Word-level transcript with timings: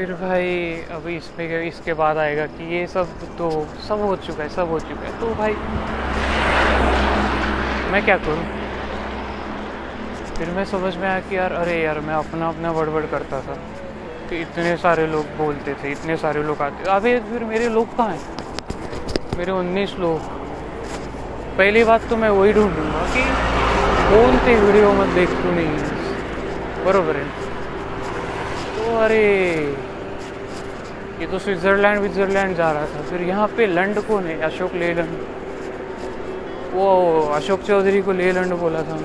फिर 0.00 0.12
भाई 0.12 0.74
अभी 0.90 1.16
इसमें 1.16 1.62
इसके 1.62 1.92
बाद 1.92 2.18
आएगा 2.18 2.44
कि 2.46 2.64
ये 2.74 2.86
सब 2.86 3.06
तो 3.38 3.48
सब 3.88 4.00
हो 4.00 4.14
चुका 4.16 4.42
है, 4.42 4.48
सब 4.48 4.68
हो 4.68 4.78
चुका 4.78 5.06
है। 5.06 5.20
तो 5.20 5.26
भाई, 5.34 5.52
मैं 7.92 8.04
क्या 8.04 8.16
करूँ? 8.16 8.44
फिर 10.38 10.50
मैं 10.50 10.64
समझ 10.64 10.96
में 10.96 11.08
आया 11.08 11.18
कि 11.20 11.36
यार, 11.36 11.52
अरे 11.52 11.74
यार, 11.82 12.00
मैं 12.00 12.14
अपना 12.14 12.48
अपना 12.48 12.72
बड़बड़ 12.72 13.02
करता 13.06 13.40
था 13.40 13.54
कि 14.30 14.40
इतने 14.40 14.76
सारे 14.76 15.06
लोग 15.12 15.36
बोलते 15.36 15.74
थे, 15.74 15.90
इतने 15.90 16.16
सारे 16.16 16.46
लोग 16.46 16.62
आते 16.62 16.90
अभी 16.90 17.14
फिर 17.20 17.44
मेरे 17.44 17.68
लोग 17.74 17.96
कहाँ 17.96 18.08
हैं? 18.08 19.36
मेरे 19.36 19.50
उन्नीस 19.50 19.94
लोग। 19.98 20.18
पहली 21.58 21.84
बात 21.84 22.08
तो 22.10 22.16
मैं 22.16 22.30
वही 22.30 22.52
ढूंढूँगा 22.52 23.04
कि 23.14 23.28
कौन 24.08 24.38
सी 24.38 24.54
वीडियो 24.54 24.92
मत 24.92 25.14
देख 25.14 25.28
तू 25.28 25.50
नहीं। 25.50 26.84
बरोबर 26.84 27.16
है। 27.16 27.28
तो 28.76 28.96
अरे 28.96 29.89
ये 31.20 31.26
तो 31.26 31.38
स्विट्ज़रलैंड, 31.38 32.00
विट्ज़रलैंड 32.00 32.56
जा 32.56 32.72
रहा 32.72 32.86
था। 32.86 33.02
फिर 33.02 33.20
यहाँ 33.20 33.46
पे 33.46 33.66
लंड 33.66 33.98
कौन 33.98 34.24
है 34.24 34.40
अशोक 34.40 34.74
लेलैंड, 34.74 35.08
वो 36.72 37.20
अशोक 37.32 37.60
चौधरी 37.60 38.00
को 38.00 38.12
लेलैंड 38.12 38.52
बोला 38.52 38.82
था। 38.82 38.96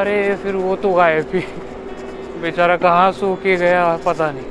अरे, 0.00 0.36
फिर 0.36 0.54
वो 0.54 0.76
तो 0.76 0.92
गायब 0.92 1.24
ही। 1.34 1.40
बेचारा 2.40 2.76
कहाँ 2.76 3.12
सो 3.12 3.34
के 3.34 3.56
गया, 3.56 3.96
पता 3.96 4.30
नहीं। 4.30 4.44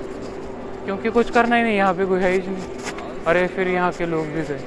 क्योंकि 0.85 1.09
कुछ 1.09 1.31
करना 1.31 1.55
ही 1.55 1.63
नहीं, 1.63 1.77
यहाँ 1.77 1.93
पे 1.93 2.05
कोई 2.05 2.19
है 2.19 2.31
ही 2.31 2.37
नहीं। 2.37 2.63
अरे, 3.27 3.47
फिर 3.47 3.67
यहाँ 3.67 3.91
के 3.91 4.09
लोग 4.11 4.25
भी 4.25 4.41
गए। 4.41 4.59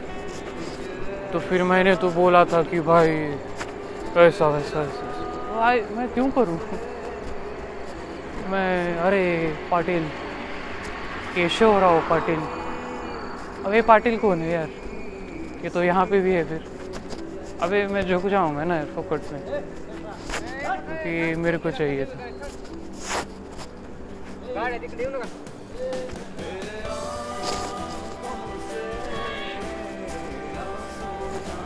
तो 1.33 1.39
फिर 1.39 1.63
मैंने 1.63 1.95
तो 1.95 2.11
बोला 2.11 2.45
था 2.45 2.63
कि 2.63 2.81
भाई, 2.81 3.11
ऐसा, 4.17 4.49
वैसा, 4.49 4.83
ऐसा 4.83 5.05
भाई 5.59 5.81
मैं 5.81 6.09
क्यों 6.09 6.31
करूँ? 6.31 6.59
मैं, 8.49 8.99
अरे, 8.99 9.55
पाटिल। 9.71 10.28
केशव 11.39 11.79
राव 11.79 11.99
पाटिल। 12.09 12.39
अब 13.65 13.75
ये 13.75 13.81
पाटिल 13.89 14.17
कौन 14.19 14.41
है 14.43 14.51
यार? 14.51 14.71
ये 15.63 15.69
तो 15.71 15.83
यहाँ 15.83 16.05
पे 16.07 16.21
भी 16.21 16.33
है 16.35 16.43
फिर। 16.45 16.65
अबे 17.63 17.87
मैं 17.87 18.03
झुक 18.03 18.27
जाऊँगा 18.27 18.65
ना 18.65 18.79
फोकट 18.95 19.31
में, 19.33 19.41
क्योंकि 20.59 21.13
मेरे 21.43 21.59
को 21.59 21.71
चाहिए 21.71 22.05
था। 22.05 22.19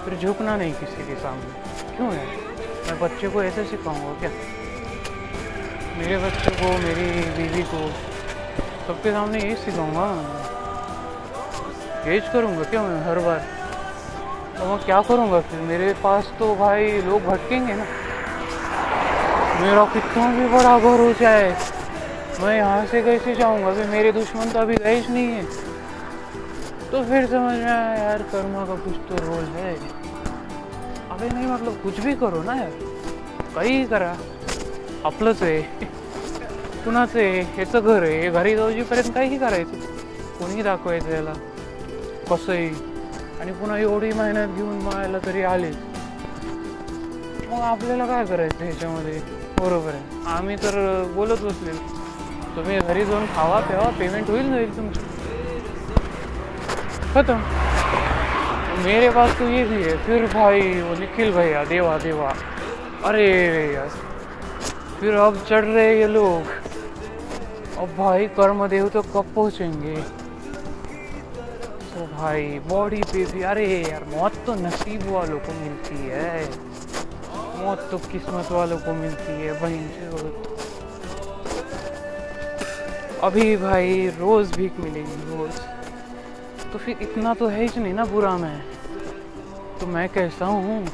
फिर 0.05 0.19
झुकना 0.19 0.57
नहीं 0.57 0.73
किसी 0.75 1.03
के 1.03 1.17
सामने। 1.17 1.97
क्यों 1.97 2.13
है 2.13 2.27
मैं 2.87 3.01
बच्चे 3.01 3.29
को 3.29 3.43
ऐसे 3.43 3.65
सिखाऊँगा 3.67 4.13
क्या? 4.21 4.31
मेरे 5.99 6.17
बच्चे 6.21 6.51
को, 6.63 6.79
मेरी 6.87 7.11
बीवी 7.37 7.63
को। 7.75 8.12
सबके 8.87 9.11
सामने 9.13 9.39
यही 9.39 9.57
सिखाऊँगा। 9.57 10.07
यही 12.07 12.21
करूँगा 12.33 12.63
क्या 12.71 12.83
मैं 12.83 13.03
हर 13.05 13.19
बार? 13.19 13.39
तो 14.59 14.65
मैं 14.65 14.79
क्या 14.85 15.01
करूँगा 15.01 15.41
फिर? 15.41 15.61
मेरे 15.61 15.93
पास 16.03 16.33
तो 16.39 16.55
भाई 16.55 17.01
लोग 17.03 17.25
भटकेंगे 17.25 17.75
ना। 17.75 17.85
मेरा 19.61 19.85
कितना 19.95 20.27
भी 20.33 20.49
बड़ा 20.49 20.79
घर 20.79 21.01
हो 21.01 21.13
जाए 21.21 21.49
मैं 22.41 22.57
यहाँ 22.57 22.87
से 22.87 23.03
कैसे 23.03 23.35
जाऊँगा? 23.35 23.73
फिर 23.75 23.87
मेरे 23.87 24.13
दुश्मन 24.13 24.51
तो 24.51 24.59
अभी 24.59 24.77
गए 24.77 25.01
नहीं 25.09 25.27
है। 25.27 25.45
तो 26.91 27.03
फिर 27.05 27.27
समझ 27.27 27.55
में 27.55 27.71
आया, 27.71 27.95
यार 27.95 28.23
कर्मा 28.33 28.65
का 28.67 28.75
कुछ 28.75 28.97
तो 29.09 29.25
रोल 29.27 29.45
है। 29.55 29.75
अबे 31.11 31.29
नहीं 31.29 31.47
मतलब 31.47 31.81
कुछ 31.83 32.01
भी 32.01 32.15
करो 32.15 32.43
ना 32.43 32.55
यार। 32.55 32.73
काही 33.55 33.85
करा। 33.85 34.15
आपलंच 35.07 35.43
आहे 35.43 35.61
कुणाचं 36.85 37.19
आहे 37.19 37.41
ह्याचं 37.41 37.81
घर 37.85 38.03
आहे. 38.03 38.31
घरी 38.31 38.57
जाऊजीपर्यंत 38.57 39.15
काही 39.15 39.39
करायचं. 39.39 39.81
कोणी 40.39 40.63
दाखवायचं 40.63 41.11
याला. 41.11 41.33
कसं 42.31 42.53
आहे 42.53 42.69
आणि 43.41 43.53
पुन्हा 43.53 43.79
एवढी 43.79 44.13
मेहनत 44.13 44.55
घेऊन 44.57 44.79
मायाला 44.83 45.19
तरी 45.27 45.43
आलेच 45.43 45.77
मग 47.49 47.61
आपल्याला 47.61 48.07
काय 48.07 48.25
करायचं 48.25 48.65
ह्याच्यामध्ये? 48.65 49.21
बरोबर 49.59 49.91
आहे. 49.91 50.03
आम्ही 50.27 50.57
तर 50.57 51.05
बोलत 51.15 51.41
बसले 51.41 51.71
तुम्ही 52.57 52.79
घरी 52.79 53.05
जाऊन 53.05 53.27
खावा, 53.27 53.61
प्यावा 53.61 53.91
पेमेंट 53.91 54.31
होईल 54.31 54.51
जाईल 54.51 54.77
तुमचं. 54.77 55.01
खत्म. 57.15 57.39
मेरे 58.85 59.11
पास 59.11 59.39
तो 59.39 59.49
ये 59.49 59.65
भी 59.65 59.83
है. 59.83 59.97
फिर 59.97 60.25
भाई, 60.25 60.83
वो 60.83 60.95
निखिल 60.95 61.33
भैया, 61.33 61.65
देवा 61.65 61.99
देवा. 61.99 62.33
अरे 63.05 63.29
यार. 63.75 63.89
फिर 65.01 65.17
अब 65.17 65.35
चढ़ 65.51 65.65
रहे 65.65 66.01
ये 66.01 66.13
लोग. 66.13 66.43
अब 67.79 67.89
भाई, 67.99 68.27
कर्मदेव 68.27 68.89
तो 68.89 69.03
कब 69.03 69.25
पहुँचेंगे? 69.37 69.97
तो 71.95 72.07
भाई 72.07 72.59
बॉडी 72.59 73.01
पे 73.03 73.25
भी, 73.25 73.43
अरे 73.43 73.67
यार, 73.91 74.05
मौत 74.05 74.33
तो 74.47 74.55
नसीब 74.55 75.11
वालों 75.11 75.39
को 75.39 75.53
मिलती 75.53 75.97
है। 75.97 76.45
मौत 77.65 77.89
तो 77.91 77.99
किस्मत 77.99 78.53
वालों 78.53 78.79
को 78.79 78.93
मिलती 78.93 79.33
है 79.33 79.53
बहन 79.53 79.89
अभी 83.23 83.57
भाई, 83.57 84.09
रोज 84.09 84.57
भीख 84.57 84.81
मिलेगी, 84.81 85.37
रोज। 85.37 85.61
तो 86.73 86.79
फिर 86.79 86.97
इतना 87.01 87.35
तो 87.35 87.47
है 87.47 87.65
ही 87.65 87.81
नहीं 87.81 87.95
ना 87.95 88.05
बुरा 88.05 88.37
मैं। 88.37 88.63
तो 89.81 89.87
मैं 89.87 90.09
कैसा 90.09 90.47
हूँ? 90.47 90.87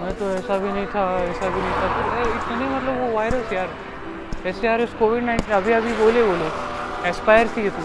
मैं 0.00 0.12
तो 0.12 0.30
ऐसा 0.30 0.58
भी 0.58 0.72
नहीं 0.72 0.86
था, 0.86 1.18
ऐसा 1.24 1.48
भी 1.48 1.60
नहीं 1.60 1.72
था। 1.72 2.24
तो 2.24 2.30
इतने 2.30 2.76
मतलब 2.76 3.00
वो 3.00 3.16
वायरस 3.16 3.52
यार। 3.52 3.89
ऐसे 4.46 4.68
आर 4.68 4.80
एस 4.80 4.92
कोविड 4.98 5.24
नाइन्टीन 5.24 5.54
अभी 5.54 5.72
अभी 5.72 5.92
बोले 5.94 6.22
बोले। 6.24 6.44
एस्पायर 7.08 7.48
थी 7.56 7.68
तू। 7.68 7.82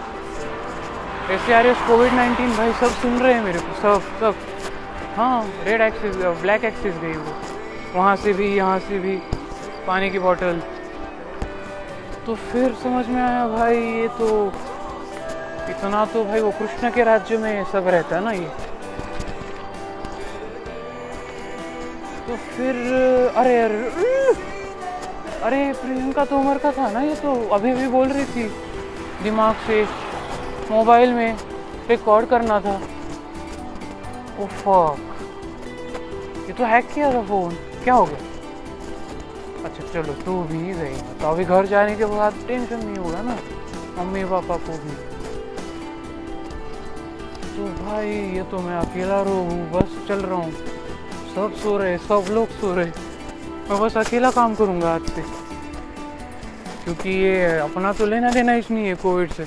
ऐसे 1.33 1.53
आर 1.53 1.65
इस 1.67 1.77
कोविड 1.87 2.13
नाइन्टीन 2.13 2.51
भाई, 2.57 2.71
सब 2.71 2.91
सुन 3.01 3.17
रहे 3.19 3.33
हैं 3.33 3.41
मेरे 3.43 3.59
को, 3.59 3.73
सब 3.81 4.01
सब। 4.19 4.35
हाँ 5.17 5.45
रेड 5.65 5.81
एक्सिस 5.81 6.15
ब्लैक 6.41 6.63
एक्सिस 6.65 6.95
गई 6.95 7.13
वो। 7.13 7.33
वहाँ 7.95 8.15
से 8.15 8.33
भी, 8.33 8.47
यहाँ 8.55 8.79
से 8.79 8.99
भी, 8.99 9.15
पानी 9.87 10.09
की 10.09 10.19
बॉटल 10.19 10.61
तो 12.25 12.35
फिर 12.35 12.73
समझ 12.83 13.05
में 13.07 13.21
आया, 13.21 13.47
भाई, 13.47 13.77
ये 13.77 14.07
तो 14.19 14.27
इतना 15.69 16.05
तो 16.13 16.23
भाई, 16.23 16.39
वो 16.41 16.51
कृष्ण 16.51 16.89
के 16.91 17.03
राज्य 17.03 17.37
में 17.37 17.63
सब 17.71 17.87
रहता 17.87 18.15
है 18.15 18.23
ना 18.23 18.31
ये। 18.31 18.49
तो 22.27 22.35
फिर, 22.47 22.75
अरे 23.35 23.61
अरे 23.61 24.54
अरे, 25.45 25.61
प्रियंका 25.73 26.23
तोमर 26.25 26.57
का 26.57 26.71
था 26.71 26.89
ना 26.91 27.01
ये 27.01 27.15
तो 27.15 27.33
अभी 27.55 27.71
अभी 27.71 27.87
बोल 27.87 28.07
रही 28.07 28.25
थी, 28.25 28.43
दिमाग 29.23 29.55
से, 29.67 29.83
मोबाइल 30.71 31.13
में 31.13 31.37
रिकॉर्ड 31.89 32.29
करना 32.29 32.59
था। 32.59 32.77
फक 34.37 34.97
ये 36.47 36.53
तो 36.53 36.63
हैक 36.65 36.87
किया 36.93 37.11
था 37.13 37.21
फ़ोन 37.23 37.55
क्या 37.83 37.93
हो 37.93 38.05
गया? 38.05 38.17
अच्छा 39.65 39.87
चलो, 39.93 40.13
तू 40.25 40.41
भी 40.43 40.73
गई 40.73 40.95
तो 41.21 41.27
अभी 41.27 41.45
घर 41.45 41.65
जाने 41.65 41.95
के 41.95 42.05
बाद 42.05 42.33
टेंशन 42.47 42.77
नहीं 42.77 42.97
होगा 42.97 43.21
ना, 43.21 43.37
मम्मी 43.97 44.23
पापा 44.25 44.57
को 44.57 44.77
भी। 44.83 44.95
तो 47.55 47.67
भाई, 47.83 48.09
ये 48.35 48.43
तो 48.51 48.59
मैं 48.59 48.75
अकेला 48.77 49.21
रो 49.23 49.35
हूँ, 49.41 49.71
बस 49.71 49.97
चल 50.07 50.19
रहा 50.21 50.35
हूँ। 50.35 50.51
सब 51.35 51.53
सो 51.63 51.77
रहे, 51.77 51.97
सब 51.97 52.31
लोग 52.31 52.47
सो 52.61 52.75
रहे। 52.75 53.13
मैं 53.69 53.79
बस 53.81 53.95
अकेला 53.97 54.29
काम 54.31 54.55
करूँगा 54.55 54.93
आज 54.93 55.05
से। 55.09 55.21
क्योंकि 56.83 57.09
ये 57.11 57.57
अपना 57.59 57.91
तो 57.93 58.05
लेना 58.05 58.29
देना 58.31 58.53
नहीं 58.53 58.85
है 58.87 58.95
कोविड 58.95 59.31
से। 59.31 59.45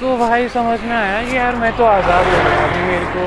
तो 0.00 0.16
भाई 0.18 0.48
समझ 0.48 0.80
में 0.80 0.96
आया 0.96 1.22
कि 1.22 1.36
यार 1.36 1.56
मैं 1.56 1.72
तो 1.76 1.84
आज़ाद 1.84 2.26
हो। 2.26 2.30
गया 2.32 2.64
अभी 2.64 2.82
मेरे 2.82 3.06
को 3.14 3.24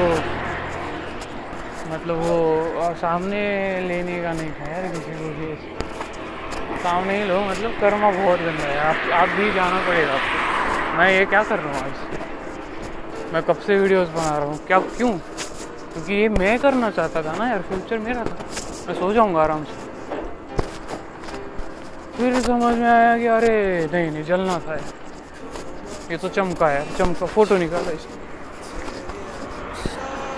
मतलब 1.94 2.18
वो 2.20 2.94
सामने 3.02 3.42
लेने 3.88 4.22
का 4.22 4.34
नहीं 4.34 4.52
था 4.52 4.72
यार 4.72 4.88
किसी 4.94 5.12
को 5.14 5.34
भी। 5.40 5.54
सामने 6.84 7.18
ही 7.18 7.28
लो 7.28 7.40
मतलब 7.42 7.80
कर्मा 7.82 8.12
बहुत 8.14 8.40
गंदा 8.40 8.68
है। 8.68 8.78
आप 8.80 9.12
आप 9.22 9.30
भी 9.38 9.52
जाना 9.54 9.80
पड़ेगा 9.88 10.14
आपको। 10.14 10.98
मैं 10.98 11.10
ये 11.12 11.26
क्या 11.26 11.44
कर 11.44 11.60
रहा 11.60 11.74
हूँ 11.74 11.86
आज? 11.86 11.98
मैं 13.34 13.42
कब 13.44 13.60
से 13.60 13.80
वीडियोस 13.80 14.10
बना 14.10 14.38
रहा 14.38 14.46
हूँ? 14.46 14.58
क्या, 14.68 14.80
क्यों? 14.98 15.18
क्योंकि 15.96 16.14
ये 16.14 16.28
मैं 16.30 16.58
करना 16.60 16.90
चाहता 16.90 17.22
था 17.22 17.36
ना 17.36 17.50
यार 17.50 17.62
फ्यूचर 17.62 17.98
मेरा 17.98 18.24
था। 18.24 18.36
मैं 18.88 18.94
सो 18.96 19.14
जाऊँगा 19.14 19.42
आराम 19.42 19.64
से। 19.64 19.84
फिर 22.18 22.42
समझ 22.42 22.76
में 22.78 22.90
आया 22.90 23.18
कि 23.18 23.28
अरे, 23.28 23.88
नहीं 23.92 24.12
नहीं, 24.12 24.24
जलना 24.24 24.58
था 24.60 24.76
यार। 24.76 26.12
ये 26.12 26.18
तो 26.18 26.28
चमका 26.28 26.68
है 26.68 26.84
चमका 26.98 27.26
फ़ोटो 27.26 27.58
निकाला 27.58 27.92
इसने। 27.92 28.24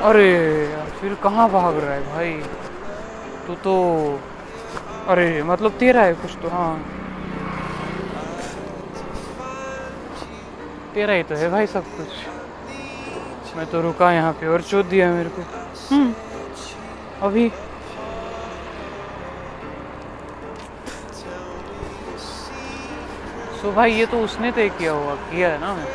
अरे 0.02 0.30
यार, 0.72 0.90
फिर 1.02 1.14
कहाँ 1.14 1.50
भाग 1.50 1.78
रहा 1.78 1.94
है 1.94 2.02
भाई? 2.14 2.34
तू 3.48 3.56
तो 3.56 3.76
अरे 5.08 5.44
मतलब 5.44 5.72
तेरा 5.80 6.04
है 6.04 6.14
कुछ 6.14 6.32
तो 6.44 6.48
हाँ। 6.48 6.78
तेरा 10.96 11.14
ही 11.14 11.24
तो 11.24 11.36
है 11.36 11.50
भाई 11.50 11.68
सब 11.68 11.96
कुछ। 11.98 12.37
मैं 13.58 13.66
तो 13.66 13.82
रुका 13.82 14.12
यहाँ 14.12 14.32
पे 14.34 14.48
और 14.48 14.62
चोट 14.62 14.86
दिया 14.86 15.12
मेरे 15.12 15.30
को। 15.30 15.42
हम्म। 15.92 16.14
अभी 17.22 17.50
तो 23.62 23.72
भाई 23.72 23.94
ये 23.94 24.06
तो 24.06 24.20
उसने 24.24 24.52
तय 24.52 24.70
किया 24.70 24.92
हुआ 24.92 25.16
किया 25.30 25.50
है 25.50 25.60
ना 25.62 25.74
मैं। 25.74 25.86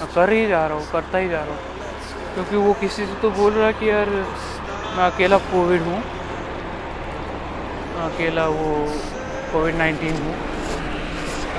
मैं 0.00 0.08
कर 0.14 0.32
ही 0.32 0.46
जा 0.48 0.66
रहा 0.66 0.76
हूँ 0.76 0.86
करता 0.92 1.18
ही 1.18 1.28
जा 1.28 1.44
रहा 1.44 1.54
हूँ। 1.54 2.34
क्योंकि 2.34 2.56
वो 2.56 2.72
किसी 2.80 3.06
से 3.06 3.14
तो 3.22 3.30
बोल 3.30 3.52
रहा 3.52 3.66
है 3.66 3.72
कि 3.72 3.90
यार 3.90 4.08
मैं 4.96 5.04
अकेला 5.04 5.38
कोविड 5.50 5.82
हूँ। 5.82 6.02
अकेला 8.04 8.46
वो 8.48 8.74
कोविड 9.52 9.74
नाइन्टीन 9.74 10.16
हूँ। 10.16 10.34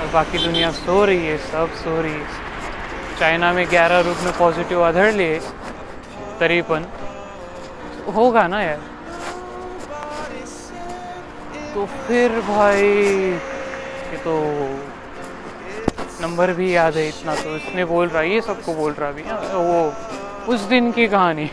और 0.00 0.12
बाकी 0.12 0.38
दुनिया 0.38 0.70
सो 0.72 1.04
रही 1.04 1.26
है 1.26 1.38
सब 1.50 1.74
सो 1.74 2.00
रही 2.02 2.12
है। 2.12 2.45
चाइना 3.18 3.52
में 3.52 3.64
ग्यारह 3.70 4.00
रूप 4.00 4.16
में 4.24 4.32
पॉझिटिव्ह 4.38 4.84
आढळले 4.86 5.38
तरी 6.40 6.60
पण 6.62 6.82
होगा 8.14 8.46
ना 8.48 8.62
यार? 8.62 8.80
तो 11.74 11.84
फिर 12.06 12.38
भाई 12.40 12.82
ये 14.10 14.16
तो 14.24 14.34
नंबर 16.20 16.52
भी 16.52 16.70
याद 16.74 16.96
है 16.96 17.06
इतना 17.08 17.34
तो। 17.34 17.56
इसने 17.56 17.84
बोल 17.84 18.08
रहा 18.08 18.22
है 18.22 18.30
ये 18.30 18.40
सबको 18.40 18.74
बोल 18.74 18.92
रहा 18.98 19.10
भी 19.10 19.22
हाँ, 19.22 19.40
वो 19.54 20.52
उस 20.54 20.68
दिन 20.68 20.90
की 20.90 21.06
कहानी। 21.06 21.46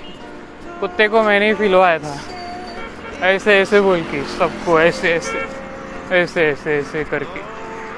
कुत्ते 0.80 1.08
को 1.08 1.22
मैंने 1.24 1.48
ही 1.48 1.54
फिलवाया 1.54 1.98
था। 1.98 2.16
ऐसे 3.28 3.60
ऐसे 3.62 3.82
बोल 3.82 4.02
के 4.12 4.24
सबको 4.38 4.80
ऐसे 4.80 5.14
ऐसे 5.14 5.46
ऐसे 6.12 6.50
ऐसे 6.50 6.78
ऐसे 6.80 7.04
करके। 7.04 7.42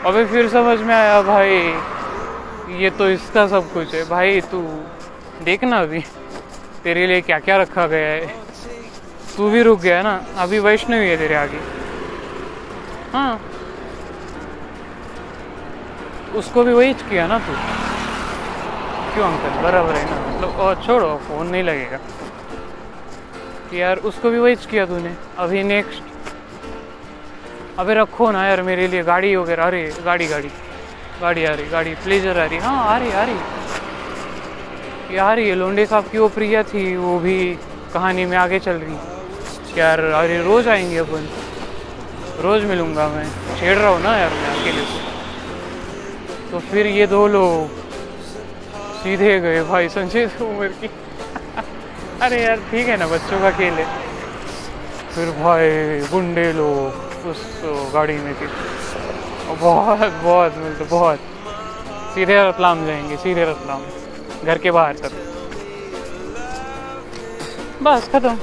अबे 0.05 0.25
फिर 0.25 0.47
समझ 0.49 0.79
में 0.79 0.95
आया 0.95 1.21
भाई 1.21 1.59
ये 2.69 2.89
तो 2.89 3.09
इसका 3.09 3.47
सब 3.47 3.61
कुछ 3.73 3.93
है। 3.93 4.03
भाई, 4.03 4.39
तू 4.39 4.83
देखना 5.41 5.77
अभी। 5.77 5.99
तेरे 6.83 7.07
लिए 7.07 7.21
क्या 7.21 7.39
क्या 7.39 7.57
रखा 7.57 7.87
गया 7.87 8.07
है। 8.07 8.25
तू 9.37 9.49
भी 9.49 9.63
रुक 9.63 9.79
गया 9.79 10.01
ना। 10.01 10.19
अभी 10.37 10.59
वैष्णवी 10.59 11.09
है 11.09 11.15
तेरे 11.15 11.33
आगे। 11.33 11.59
हाँ। 13.13 13.35
उसको 16.35 16.63
भी 16.63 16.73
वही 16.73 16.93
किया 16.93 17.27
ना 17.27 17.37
तू। 17.37 17.53
क्यों 19.13 19.27
अंकल? 19.27 19.61
बराबर 19.61 19.91
है 19.91 20.05
ना। 20.05 20.37
मतलब 20.37 20.59
और 20.59 20.73
छोड़ो, 20.87 21.17
फ़ोन 21.17 21.47
नहीं 21.47 21.65
लगेगा। 21.65 21.97
यार, 23.73 23.97
उसको 23.97 24.29
भी 24.29 24.39
वही 24.39 24.55
किया 24.55 24.85
तूने। 24.85 25.13
अभी 25.37 25.63
नेक्स्ट 25.63 26.03
अबे 27.77 27.93
रखो 27.93 28.31
ना 28.31 28.47
यार, 28.47 28.61
मेरे 28.61 28.91
लिए। 28.91 29.01
गाड़ी 29.01 29.35
वगैरह। 29.35 29.63
अरे, 29.63 29.91
गाड़ी 30.05 30.27
गाड़ी। 30.27 30.49
गाड़ी 31.21 31.45
आ 31.45 31.53
रही, 31.53 31.65
गाड़ी 31.65 31.93
प्लेजर 31.93 32.37
आ 32.37 32.45
रही। 32.45 32.57
हाँ 32.57 32.93
आ 32.93 32.97
रही 32.99 33.11
आ 33.11 33.23
रही। 33.23 33.37
ये 35.13 35.17
आ 35.17 35.33
रही 35.35 35.49
है, 35.49 35.55
लोंडे 35.55 35.85
साहब 35.85 36.03
की 36.11 36.17
वो 36.17 36.27
प्रिया 36.27 36.63
थी, 36.63 36.95
वो 36.95 37.19
भी 37.19 37.53
कहानी 37.93 38.25
में 38.25 38.37
आगे 38.37 38.59
चल 38.59 38.71
रही। 38.71 39.79
यार, 39.79 39.99
अरे 39.99 40.41
रोज 40.41 40.67
आएँगे 40.67 40.97
अपन। 40.97 41.27
रोज 42.41 42.63
मिलूँगा 42.63 43.07
मैं। 43.07 43.25
छेड़ 43.59 43.77
रहा 43.77 43.89
हूँ 43.89 44.01
ना 44.01 44.17
यार 44.17 44.29
मैं 44.29 44.61
अकेले 44.61 44.81
को 44.81 46.51
तो 46.51 46.59
फिर 46.59 46.85
ये 46.85 47.05
दो 47.05 47.27
लोग 47.27 47.67
सीधे 49.03 49.39
गए 49.39 49.63
भाई 49.63 49.89
संजय 49.89 50.25
उम्र 50.41 50.67
की। 50.67 50.87
अरे 52.21 52.41
यार, 52.43 52.55
ठीक 52.71 52.87
है 52.87 52.97
ना, 52.97 53.07
बच्चों 53.07 53.39
का 53.39 53.49
खेल 53.49 53.73
है। 53.73 53.85
फिर 55.15 55.29
भाई, 55.29 55.99
गुंडे 56.11 56.51
लोग, 56.53 57.27
उस 57.27 57.61
गाड़ी 57.93 58.17
में 58.17 58.33
थे। 58.33 58.64
बहुत 59.61 60.11
बहुत 60.23 60.51
मतलब 60.57 60.87
बहुत। 60.89 61.17
सीधे 62.15 62.35
रतलाम 62.35 62.85
जाएँगे, 62.85 63.15
सीधे 63.15 63.43
रतलाम 63.43 63.81
घर 64.45 64.57
के 64.57 64.71
बाहर 64.71 64.93
तक। 64.93 65.11
बस 67.81 68.09
खत्म। 68.13 68.37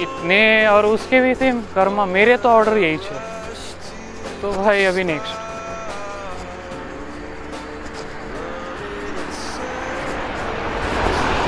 इतने 0.00 0.66
और 0.66 0.84
उसके 0.84 1.20
भी 1.20 1.34
थे 1.34 1.50
कर्मा 1.74 2.04
मेरे 2.04 2.36
तो 2.36 2.48
ऑर्डर 2.48 2.76
यही 2.76 2.96
थे। 2.96 3.16
तो 4.42 4.52
भाई 4.52 4.84
अभी 4.84 5.04
नेक्स्ट 5.04 5.36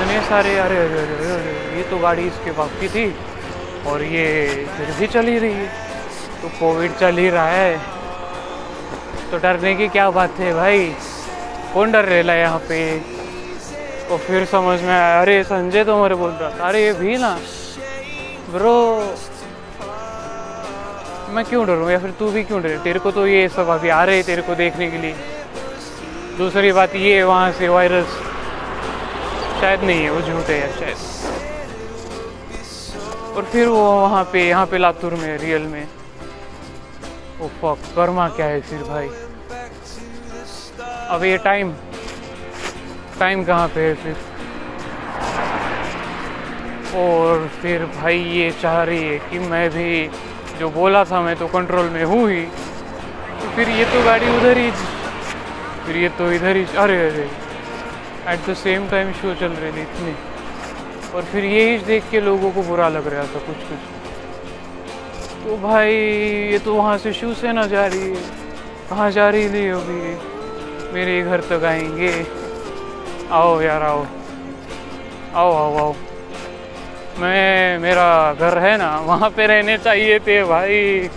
इतने 0.01 0.21
सारे, 0.21 0.57
अरे 0.57 0.77
अरे 0.77 0.99
अरे 0.99 1.33
अरे 1.33 1.77
ये 1.77 1.83
तो 1.91 1.97
गाड़ी 1.97 2.27
इसके 2.27 2.51
बाप 2.51 2.69
की 2.79 2.87
थी। 2.87 3.15
और 3.85 4.01
ये 4.01 4.65
फिर 4.77 4.91
भी 4.99 5.07
चल 5.07 5.27
ही 5.27 5.39
रही 5.39 5.53
है। 5.53 5.67
तो 6.41 6.47
कोविड 6.47 6.91
चल 6.91 7.17
ही 7.17 7.29
रहा 7.29 7.47
है। 7.47 7.90
तो 9.31 9.37
डरने 9.37 9.73
की 9.75 9.87
क्या 9.87 10.09
बात 10.09 10.29
है 10.39 10.53
भाई? 10.53 10.91
कौन 11.73 11.91
डर 11.91 12.05
रहा 12.05 12.35
यहाँ 12.35 12.57
पे? 12.59 12.99
तो 14.09 14.17
फिर 14.17 14.45
समझ 14.45 14.81
में 14.81 14.89
आया, 14.89 15.21
अरे 15.21 15.43
संजय 15.43 15.83
तो 15.83 16.01
मेरे 16.01 16.15
बोल 16.15 16.31
रहा 16.31 16.49
था। 16.49 16.67
अरे 16.67 16.83
ये 16.83 16.93
भी 16.93 17.17
ना। 17.17 17.37
ब्रो, 18.49 18.75
मैं 21.29 21.43
क्यों 21.45 21.65
डरूँ? 21.65 21.89
या 21.91 21.99
फिर 21.99 22.09
तू 22.19 22.31
भी 22.31 22.43
क्यों 22.43 22.61
डरे? 22.61 22.77
तेरे 22.77 22.99
को 22.99 23.11
तो 23.11 23.27
ये 23.27 23.47
सब 23.49 23.69
अभी 23.69 23.89
आ 23.89 24.03
रहे 24.05 24.21
तेरे 24.23 24.41
को 24.41 24.55
देखने 24.55 24.89
के 24.91 24.97
लिए। 24.97 25.13
दूसरी 26.37 26.71
बात 26.71 26.95
ये, 26.95 27.23
वहाँ 27.23 27.51
से 27.51 27.67
वायरस 27.67 28.07
शायद 29.61 29.83
नहीं 29.83 30.03
है, 30.03 30.09
वो 30.09 30.21
झूठ 30.21 30.49
है 30.49 30.67
शायद। 30.79 30.97
और 33.35 33.43
फिर 33.43 33.67
वो 33.67 34.01
वहाँ 34.01 34.23
पे, 34.23 34.47
यहाँ 34.49 34.65
पे 34.65 34.77
लातूर 34.77 35.13
में, 35.13 35.37
रियल 35.37 35.61
में। 35.61 35.87
फक 37.47 37.95
कर्मा 37.95 38.27
क्या 38.27 38.45
है 38.45 38.59
फिर 38.61 38.83
भाई? 38.83 39.07
अब 41.09 41.23
ये 41.23 41.37
टाइम 41.37 41.71
टाइम 43.19 43.43
कहाँ 43.43 43.67
पे 43.67 43.81
है 43.81 43.93
फिर? 43.93 44.13
और 46.95 47.47
फिर 47.61 47.85
भाई 47.85 48.17
ये 48.17 48.51
चाह 48.51 48.83
रही 48.83 49.03
है 49.03 49.17
कि 49.29 49.39
मैं 49.39 49.69
भी, 49.69 50.07
जो 50.59 50.69
बोला 50.69 51.03
था 51.03 51.21
मैं 51.21 51.35
तो 51.35 51.47
कंट्रोल 51.47 51.89
में 51.89 52.03
हूँ 52.03 52.29
ही। 52.29 52.43
तो 53.41 53.55
फिर 53.55 53.69
ये 53.69 53.85
तो 53.85 54.03
गाड़ी 54.05 54.27
उधर 54.37 54.57
ही 54.57 54.71
फिर 55.85 55.95
ये 55.95 56.09
तो 56.09 56.31
इधर 56.31 56.55
ही, 56.55 56.65
अरे 56.77 56.97
अरे। 57.09 57.29
At 58.27 58.49
the 58.49 58.53
same 58.53 58.87
time 58.89 59.11
show 59.11 59.33
चल 59.33 59.51
रहे 59.51 59.71
थे 59.71 59.81
इतने। 59.81 60.13
और 61.13 61.23
फिर 61.23 61.43
यही 61.43 61.77
देख 61.77 62.03
के 62.11 62.19
लोगों 62.25 62.51
को 62.51 62.61
बुरा 62.61 62.89
लग 62.89 63.07
रहा 63.07 63.23
था 63.23 63.39
कुछ 63.39 63.67
कुछ 63.69 64.00
तो 65.43 65.55
भाई, 65.57 65.93
ये 66.51 66.57
तो 66.57 66.73
वहाँ 66.75 66.97
से 66.97 67.13
शिवसेना 67.13 67.65
जा 67.67 67.85
रही 67.85 68.09
है। 68.09 68.21
कहाँ 68.89 69.09
जा 69.11 69.29
रही 69.31 69.47
थी 69.49 69.67
अभी 69.69 70.15
मेरे 70.93 71.21
घर 71.21 71.41
तक 71.41 71.63
आएँगे। 71.63 72.11
आओ 73.31 73.61
यार, 73.61 73.81
आओ। 73.81 74.03
आओ 75.35 75.51
आओ 75.53 75.77
आओ। 75.77 75.91
मैं, 77.17 77.79
मेरा 77.79 78.33
घर 78.33 78.57
है 78.57 78.77
ना, 78.77 78.99
वहाँ 78.99 79.29
पे 79.29 79.47
रहने 79.47 79.77
चाहिए 79.77 80.19
थे 80.19 80.43
भाई। 80.43 81.07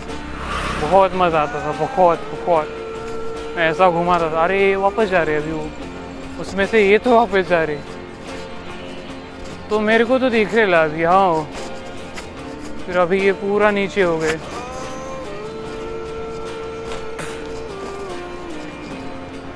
बहुत 0.83 1.11
मज़ा 1.15 1.41
आता 1.41 1.61
था, 1.61 1.73
बहुत 1.81 2.19
बहुत। 2.47 2.69
मैं 3.57 3.71
ऐसा 3.71 3.91
घुमाता 3.91 4.29
था, 4.29 4.45
अरे 4.45 4.75
वापस 4.77 5.09
जा 5.09 5.23
रहे 5.25 5.37
अभी 5.37 5.53
वो। 5.53 5.67
उसमें 6.41 6.67
से 6.67 6.89
ये 6.89 6.99
तो 6.99 7.17
वापस 7.17 7.49
जा 7.49 7.65
रहे 7.65 7.77
तो 9.71 9.81
मेरे 9.81 10.05
को 10.05 10.19
तो 10.19 10.29
दिख 10.29 10.55
रहे 10.55 10.71
ला 10.71 10.83
अभी 10.83 11.05
हाँ। 11.05 11.47
फिर 12.87 12.97
अभी 12.99 13.21
ये 13.21 13.33
पूरा 13.33 13.71
नीचे 13.71 14.03
हो 14.03 14.17
गए। 14.19 14.37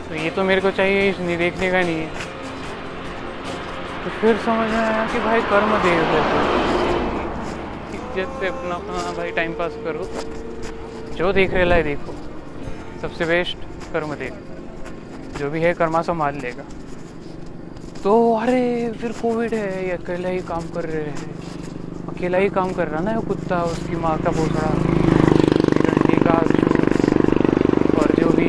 तो 0.09 0.15
ये 0.15 0.31
तो 0.31 0.43
मेरे 0.45 0.61
को 0.61 0.71
चाहिए 0.71 1.11
नहीं 1.19 1.37
देखने 1.39 1.71
का 1.71 1.81
नहीं 1.81 1.97
है। 1.97 2.09
तो 4.05 4.11
फिर 4.21 4.37
समझ 4.37 4.69
में 4.71 4.79
आया 4.79 5.07
कि 5.13 5.19
भाई 5.19 5.41
कर्म 5.51 5.77
दे 5.79 5.93
इज़्ज़त 5.97 6.27
से 8.41 8.47
अपना 8.47 8.75
अपना 8.75 9.13
भाई 9.17 9.31
टाइम 9.31 9.53
पास 9.53 9.73
करो। 9.85 10.05
जो 11.17 11.33
देख 11.33 11.51
रहे 11.55 11.65
ला 11.65 11.81
देखो। 11.83 12.13
सबसे 13.03 13.25
बेस्ट 13.25 13.57
कर्म 13.93 14.15
दे। 14.15 14.31
जो 15.39 15.51
भी 15.51 15.61
है 15.61 15.73
कर्मा 15.75 16.03
संभाल 16.03 16.35
लेगा। 16.35 16.65
तो 18.05 18.13
अरे, 18.37 18.93
फिर 19.01 19.13
कोविड 19.13 19.55
है, 19.55 19.87
ये 19.87 19.93
अकेला 19.93 20.29
ही 20.29 20.39
काम 20.49 20.69
कर 20.69 20.85
रहे 20.85 21.03
हैं। 21.03 21.38
अकेला 22.19 22.39
ही 22.39 22.49
काम 22.49 22.73
कर 22.73 22.89
रहा 22.89 23.01
ना 23.01 23.21
कुत्ता, 23.21 23.63
उसकी 23.63 23.97
माँ 23.97 24.17
का 24.19 24.31
भोसड़ा 24.31 24.71
डंडी 25.85 26.17
का 26.17 26.39
और 27.99 28.15
जो 28.19 28.29
भी। 28.31 28.49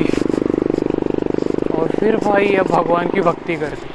और 1.77 1.87
फिर 1.87 2.15
भाई, 2.15 2.55
अब 2.55 2.67
भगवान 2.67 3.07
की 3.07 3.21
भक्ति 3.21 3.55
करती 3.55 3.89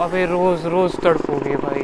अबे 0.00 0.26
रोज़ 0.26 0.66
रोज़ 0.66 0.96
तड़पोगे 0.96 1.56
भाई। 1.56 1.82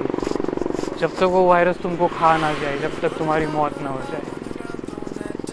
जब 1.01 1.09
तक 1.17 1.23
वो 1.23 1.49
वायरस 1.49 1.77
तुमको 1.83 2.07
खा 2.07 2.37
ना 2.37 2.53
जाए, 2.53 2.79
जब 2.79 2.91
तक 3.03 3.19
तुम्हारी 3.19 3.47
मौत 3.47 3.83
ना 3.83 3.91
हो 3.91 4.01
जाए। 4.13 4.23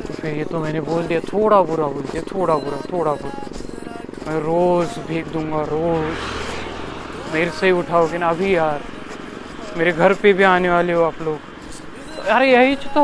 तो 0.08 0.14
फिर 0.14 0.38
ये 0.38 0.44
तो 0.44 0.60
मैंने 0.60 0.80
बोल 0.80 1.08
दिया, 1.08 1.20
थोड़ा 1.20 1.62
बुरा 1.62 1.88
बोल 1.88 2.02
दिया, 2.02 2.22
थोड़ा 2.22 2.56
बुरा 2.56 2.78
थोड़ा 2.92 3.12
बुरा। 3.14 3.48
मैं 4.28 4.40
रोज़ 4.40 5.00
भीग 5.08 5.26
दूँगा, 5.28 5.62
रोज़। 5.62 6.18
मेरे 7.34 7.52
से 7.52 7.66
ही 7.66 7.72
उठाओगे 7.72 8.18
ना, 8.18 8.30
अभी 8.30 8.56
यार। 8.56 8.97
मेरे 9.78 9.92
घर 9.94 10.14
पे 10.22 10.32
भी 10.34 10.44
आने 10.46 10.70
वाले 10.70 10.94
हो 10.94 11.04
आप 11.04 11.22
लोग। 11.22 11.38
अरे 12.28 12.52
यही 12.52 12.76
तो 12.96 13.04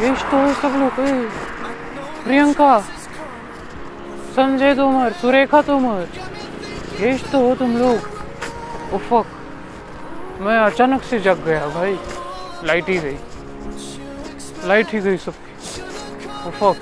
यही 0.00 0.12
तो 0.24 0.38
सब 0.54 0.72
लोग। 0.80 1.00
प्रियंका, 2.24 2.78
संजय 4.36 4.74
तोमर, 4.74 5.12
सुरेखा 5.20 5.60
तोमर, 5.62 6.04
यही 7.00 7.16
तो 7.32 7.38
हो 7.38 7.54
तुम 7.54 7.76
लोग। 7.78 7.98
उफक 8.94 9.26
मैं 10.40 10.58
अचानक 10.60 11.02
से 11.02 11.18
जग 11.20 11.44
गया 11.46 11.66
भाई। 11.74 11.96
लाइट 12.64 12.88
ही 12.88 12.98
गई। 12.98 13.16
लाइट 14.68 14.86
ही 14.92 15.00
गई 15.00 15.16
सबकी। 15.18 15.52
उफक 16.48 16.76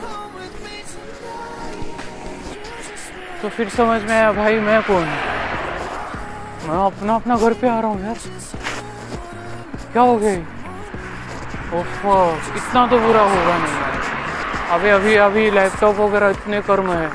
तो 3.43 3.49
फिर 3.49 3.69
समझ 3.71 4.01
में 4.03 4.13
आया 4.13 4.31
भाई 4.33 4.59
मैं 4.61 4.81
कौन 4.83 5.05
हूँ? 5.05 5.26
मैं 6.67 6.79
अपना 6.85 7.15
अपना 7.15 7.37
घर 7.37 7.53
पे 7.61 7.69
आ 7.69 7.81
रहा 7.81 7.91
हूँ 7.91 8.01
यार। 8.05 8.19
क्या 9.93 10.03
हो 10.03 10.17
गया 10.19 10.35
ओफो, 11.77 12.15
इतना 12.57 12.87
तो 12.87 12.99
बुरा 13.01 13.23
होगा 13.33 13.57
नहीं 13.59 13.77
अभी 14.75 14.89
अभी 14.91 15.15
अभी 15.25 15.51
लैपटॉप 15.55 15.95
वगैरह 15.97 16.29
इतने 16.31 16.61
कर्म 16.69 16.91
है। 16.93 17.09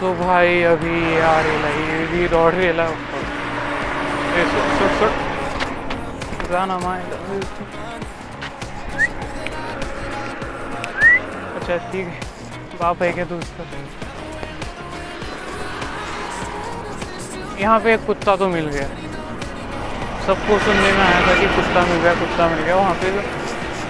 तो 0.00 0.12
भाई 0.14 0.62
अभी 0.70 0.96
यार, 1.16 1.46
ये 1.46 2.06
भी 2.12 2.28
दौड़ 2.28 2.52
रही 2.54 2.66
है 2.66 2.72
अच्छा 11.56 11.76
ठीक 11.92 12.06
है। 12.06 12.20
बाप 12.80 13.02
है 13.02 13.12
क्या 13.12 13.24
दूसरा 13.24 13.64
यहाँ 17.60 17.78
पे 17.80 17.92
एक 17.94 18.04
कुत्ता 18.06 18.34
तो 18.36 18.48
मिल 18.48 18.66
गया। 18.66 18.86
सबको 20.26 20.58
सुनने 20.58 20.92
में 20.92 21.00
आया 21.00 21.20
था 21.26 21.34
कि 21.40 21.46
कुत्ता 21.46 21.84
मिल 21.86 22.00
गया, 22.02 22.14
कुत्ता 22.14 22.48
मिल 22.48 22.62
गया, 22.64 22.76
वहाँ 22.76 22.94
पे 22.94 23.10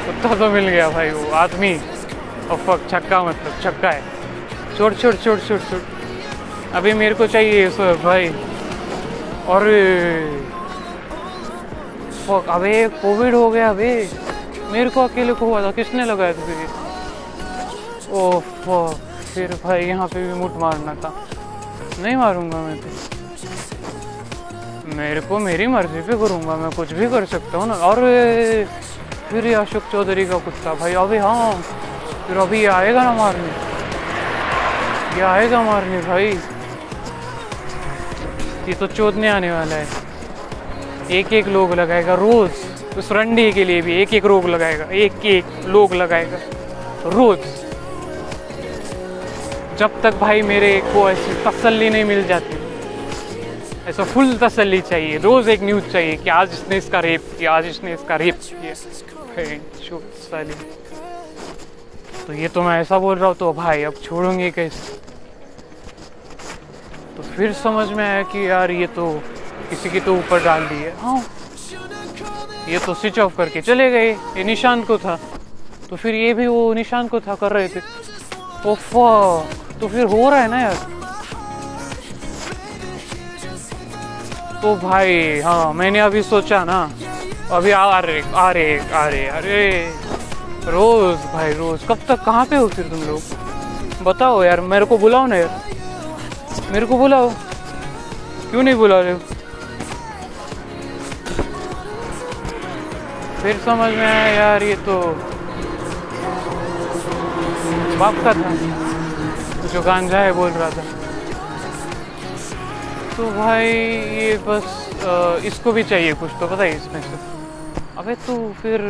कुत्ता 0.07 0.35
तो 0.35 0.51
मिल 0.51 0.69
गया 0.69 0.89
भाई, 0.89 1.11
वो 1.11 1.31
आदमी। 1.35 1.75
और 2.51 2.57
फक 2.57 2.91
छक्का 2.91 3.23
मतलब 3.25 3.61
छक्का 3.63 3.91
है। 3.91 4.03
छोड़ 4.79 4.93
छोड़ 4.95 5.15
छोड़ 5.15 5.39
छोड़ 5.39 5.59
छोड़। 5.61 5.81
अभी 6.75 6.93
मेरे 6.93 7.15
को 7.15 7.27
चाहिए 7.27 7.69
सर 7.71 7.97
भाई। 8.03 8.29
और 9.47 9.63
फक 12.27 12.49
अबे 12.49 12.89
कोविड 13.03 13.35
हो 13.35 13.49
गया, 13.51 13.69
अबे। 13.69 14.11
मेरे 14.73 14.89
को 14.89 15.05
अकेले 15.05 15.33
को 15.33 15.47
हुआ 15.47 15.63
था, 15.63 15.71
किसने 15.71 16.05
लगाया 16.05 16.33
था 16.33 16.43
ओह 18.13 18.41
फिर 19.35 19.55
भाई, 19.65 19.85
यहाँ 19.85 20.07
पे 20.07 20.27
भी 20.27 20.33
मुठ 20.33 20.53
मारना 20.57 20.95
था। 20.95 21.13
नहीं 21.99 22.17
मारूँगा 22.17 22.59
मैं 22.59 22.77
तो। 22.79 23.14
मेरे 24.95 25.21
को 25.21 25.39
मेरी 25.39 25.67
मर्ज़ी 25.67 26.01
पे 26.01 26.17
करूँगा, 26.19 26.55
मैं 26.57 26.71
कुछ 26.71 26.93
भी 26.95 27.07
कर 27.11 27.25
सकता 27.27 27.59
हूँ 27.59 27.67
ना। 27.69 27.75
और 27.83 27.97
फिर 29.31 29.47
ये 29.47 29.55
अशोक 29.55 29.83
चौधरी 29.93 30.25
का 30.27 30.39
कुत्ता 30.39 30.75
भाई 30.75 30.95
अभी 30.95 31.19
हाँ 31.19 31.53
फिर 32.27 32.37
अभी 32.39 32.61
ये 32.61 32.67
आएगा 32.69 33.03
ना 33.05 33.13
मारने। 33.15 33.49
ये 35.17 35.23
आएगा 35.25 35.63
मारने 35.63 36.01
भाई। 36.03 36.27
ये 38.69 38.75
तो 38.75 38.87
चोदने 38.89 39.29
आने 39.29 39.51
वाला 39.53 39.77
है। 39.77 39.87
एक 41.11 41.33
एक 41.33 41.49
लोग 41.49 41.73
लगाएगा 41.75 42.15
रोज। 42.17 42.51
उस 42.99 43.11
रंडी 43.13 43.51
के 43.53 43.65
लिए 43.65 43.81
भी 43.83 44.01
एक 44.03 44.15
एक 44.15 44.25
रोग 44.25 44.47
लगाएगा 44.49 44.85
एक 44.95 45.25
एक 45.27 45.45
लोग 45.67 45.95
लगाएगा, 45.95 46.39
रोज। 47.11 47.39
जब 49.79 50.01
तक 50.03 50.19
भाई 50.21 50.43
मेरे 50.43 50.79
को 50.93 51.09
ऐसी 51.11 51.35
तसल्ली 51.45 51.89
नहीं 51.91 52.05
मिल 52.05 52.27
जाती। 52.27 52.64
ऐसा 53.89 54.05
फुल 54.05 54.37
तसल्ली 54.39 54.81
चाहिए। 54.81 55.19
रोज 55.19 55.49
एक 55.49 55.63
न्यूज़ 55.63 55.89
चाहिए 55.93 56.17
कि 56.17 56.31
आज 56.31 56.53
इसने 56.53 56.77
इसका 56.77 57.01
रेप 57.01 57.23
किया, 57.39 57.53
आज 57.53 57.67
इसने 57.67 57.93
इसका 57.95 58.17
रेप 58.17 58.35
किया। 58.43 58.75
तो 62.27 62.33
ये 62.33 62.49
तो 62.49 62.63
मैं 62.63 62.81
ऐसा 62.81 62.99
बोल 62.99 63.19
रहा 63.19 63.29
हूँ 63.29 63.37
तो 63.37 63.53
भाई, 63.53 63.83
अब 63.83 63.95
छोड़ूँगी 64.03 64.51
कैसे? 64.51 64.93
तो 67.17 67.23
फिर 67.23 67.53
समझ 67.53 67.89
में 67.89 68.05
आया 68.05 68.23
कि 68.23 68.49
यार 68.49 68.71
ये 68.71 68.87
तो 68.97 69.11
किसी 69.71 69.91
की 69.91 70.01
तो 70.01 70.15
ऊपर 70.17 70.45
डाल 70.45 70.67
दी 70.67 70.83
है। 70.83 70.93
हाँ। 71.01 71.21
ये 72.69 72.79
तो 72.87 72.95
स्विच 72.95 73.19
ऑफ़ 73.19 73.37
करके 73.37 73.61
चले 73.61 73.91
गए। 73.91 74.11
ये 74.11 74.45
निशान 74.45 74.83
को 74.83 74.97
था। 74.99 75.19
तो 75.91 75.97
फिर 75.97 76.15
ये 76.15 76.33
भी 76.35 76.47
वो 76.47 76.73
निशान 76.75 77.09
को 77.09 77.21
था, 77.21 77.35
कर 77.35 77.53
रहे 77.53 77.69
थे। 77.69 77.81
तो 78.65 79.89
फिर 79.89 80.05
हो 80.07 80.31
रहा 80.31 80.41
है 80.41 80.49
ना 80.49 80.61
यार? 80.61 80.77
तो 84.65 84.75
भाई 84.75 85.41
हाँ 85.41 85.73
मैंने 85.73 85.99
अभी 85.99 86.23
सोचा 86.23 86.65
ना, 86.65 86.89
अभी 87.51 87.71
आ 87.71 88.01
रहे 88.01 88.23
आ 88.35 88.53
रहे 88.53 88.79
आ 88.93 89.09
रहे, 89.09 89.27
अरे, 89.27 89.91
रोज 90.65 91.17
भाई, 91.17 91.53
रोज। 91.53 91.81
कब 91.89 91.95
तक, 92.09 92.17
कहाँ 92.27 92.45
पे 92.45 92.57
हो 92.57 92.69
फिर 92.69 92.85
तुम 92.85 93.03
लोग? 93.03 93.21
बताओ 94.03 94.43
यार, 94.43 94.61
मेरे 94.61 94.85
को 94.85 94.97
बुलाओ 94.97 95.27
ना 95.27 95.37
यार। 95.37 95.49
मेरे 96.71 96.87
को 96.87 96.97
बुलाओ। 96.97 97.29
क्यों 98.51 98.65
नहीं 98.65 98.77
बुला 98.79 99.01
रहे 99.01 99.13
हो? 99.13 99.19
फिर 103.43 103.57
समझ 103.57 103.95
में 103.95 104.07
आया 104.07 104.27
यार, 104.27 104.63
ये 104.63 104.75
तो 104.75 105.01
बाप 107.99 108.15
का 108.25 108.33
था। 108.33 108.55
जो 109.73 109.83
गांजा 109.83 110.19
है, 110.19 110.33
बोल 110.33 110.51
रहा 110.51 110.71
था। 110.71 111.04
तो 113.17 113.31
भाई, 113.31 113.67
ये 113.67 114.37
बस 114.47 114.65
इसको 115.47 115.73
भी 115.73 115.83
चाहिए 115.83 116.13
कुछ 116.21 116.31
तो 116.41 116.47
पता 116.47 116.63
है 116.63 116.75
इसमें 116.77 117.01
से। 117.03 117.17
अबे 117.99 118.15
तो 118.27 118.35
फिर, 118.63 118.81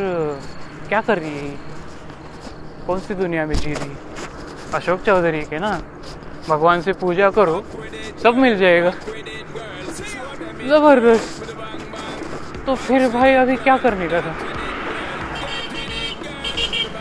क्या 0.88 1.00
कर 1.00 1.18
रही 1.18 1.38
है? 1.38 1.56
कौन 2.86 2.98
सी 3.00 3.14
दुनिया 3.14 3.44
में 3.46 3.54
जी 3.54 3.72
रही 3.72 3.88
है? 3.88 3.96
अशोक 4.74 5.00
चौधरी 5.06 5.40
के 5.50 5.58
ना? 5.58 5.72
भगवान 6.48 6.80
से 6.82 6.92
पूजा 7.02 7.30
करो, 7.30 7.60
सब 8.22 8.36
मिल 8.36 8.56
जाएगा। 8.58 8.90
ज़बरदस्त। 10.68 11.54
तो 12.66 12.74
फिर 12.76 13.08
भाई, 13.10 13.32
अभी 13.34 13.56
क्या 13.56 13.76
करने 13.76 14.08
का 14.08 14.20
था? 14.20 14.34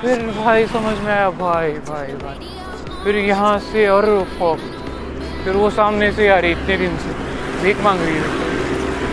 फिर 0.01 0.29
भाई, 0.37 0.65
समझ 0.67 0.97
में 0.99 1.11
आया, 1.11 1.29
भाई 1.39 1.71
भाई 1.87 2.13
भाई। 2.23 2.37
फिर 3.03 3.15
यहाँ 3.17 3.57
से 3.71 3.87
और 3.89 4.05
फिर 5.43 5.55
वो 5.55 5.69
सामने 5.69 6.11
से 6.11 6.27
आ 6.29 6.39
रही 6.39 6.51
इतने 6.51 6.77
दिन 6.77 6.97
से 6.97 7.09
भीख 7.63 7.77
मांग 7.77 7.99
रही 8.01 8.15
है। 8.15 8.27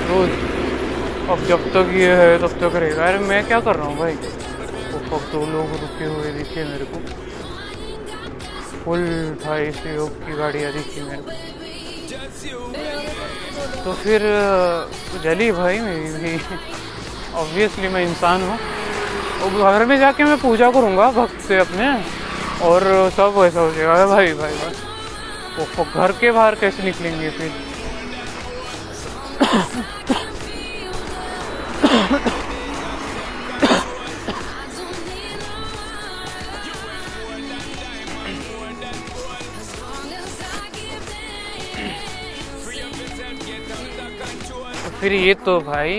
रोज। 0.08 0.30
अब 1.30 1.44
जब 1.46 1.68
तक 1.68 1.90
ये 1.94 2.12
है, 2.14 2.38
तब 2.38 2.52
तक 2.60 2.76
रहेगा। 2.76 3.06
अरे 3.06 3.18
मैं 3.18 3.44
क्या 3.44 3.60
कर 3.60 3.76
रहा 3.76 3.86
हूँ 3.86 3.96
भाई? 3.98 4.12
वो 4.12 5.16
अब 5.16 5.22
दो 5.32 5.46
लोग 5.46 5.70
रुके 5.80 6.04
हुए 6.04 6.30
दिखे 6.32 6.64
मेरे 6.64 6.84
को। 6.84 6.98
फुल 8.84 9.04
भाई 9.44 9.70
से 9.72 9.94
योग 9.94 10.10
की 10.26 10.32
गाड़ियाँ 10.32 10.72
दिखी 10.72 11.00
मेरे 11.00 11.22
को 11.22 11.30
तो 13.84 13.92
फिर, 13.92 14.22
जली 15.24 15.50
भाई 15.52 15.78
मेरी 15.78 16.12
भी। 16.12 16.36
ऑब्वियसली 17.34 17.88
मैं 17.88 18.02
इंसान 18.02 18.42
हूँ। 18.42 18.58
और 19.42 19.72
घर 19.72 19.84
में 19.84 19.98
जाके 19.98 20.24
मैं 20.24 20.36
पूजा 20.36 20.70
करूँगा, 20.70 21.10
भक्त 21.10 21.40
से 21.40 21.58
अपने। 21.58 21.88
और 22.66 23.10
सब 23.16 23.32
वैसा 23.36 23.60
हो 23.60 23.70
जाएगा। 23.72 24.06
भाई 24.06 24.32
भाई 24.32 24.52
भाई। 24.52 24.89
वो 25.76 25.84
घर 25.94 26.12
के 26.20 26.30
बाहर 26.30 26.54
कैसे 26.54 26.82
निकलेंगे 26.82 27.30
फिर? 27.30 27.50
फिर 45.00 45.12
ये 45.12 45.34
तो 45.46 45.58
भाई 45.60 45.92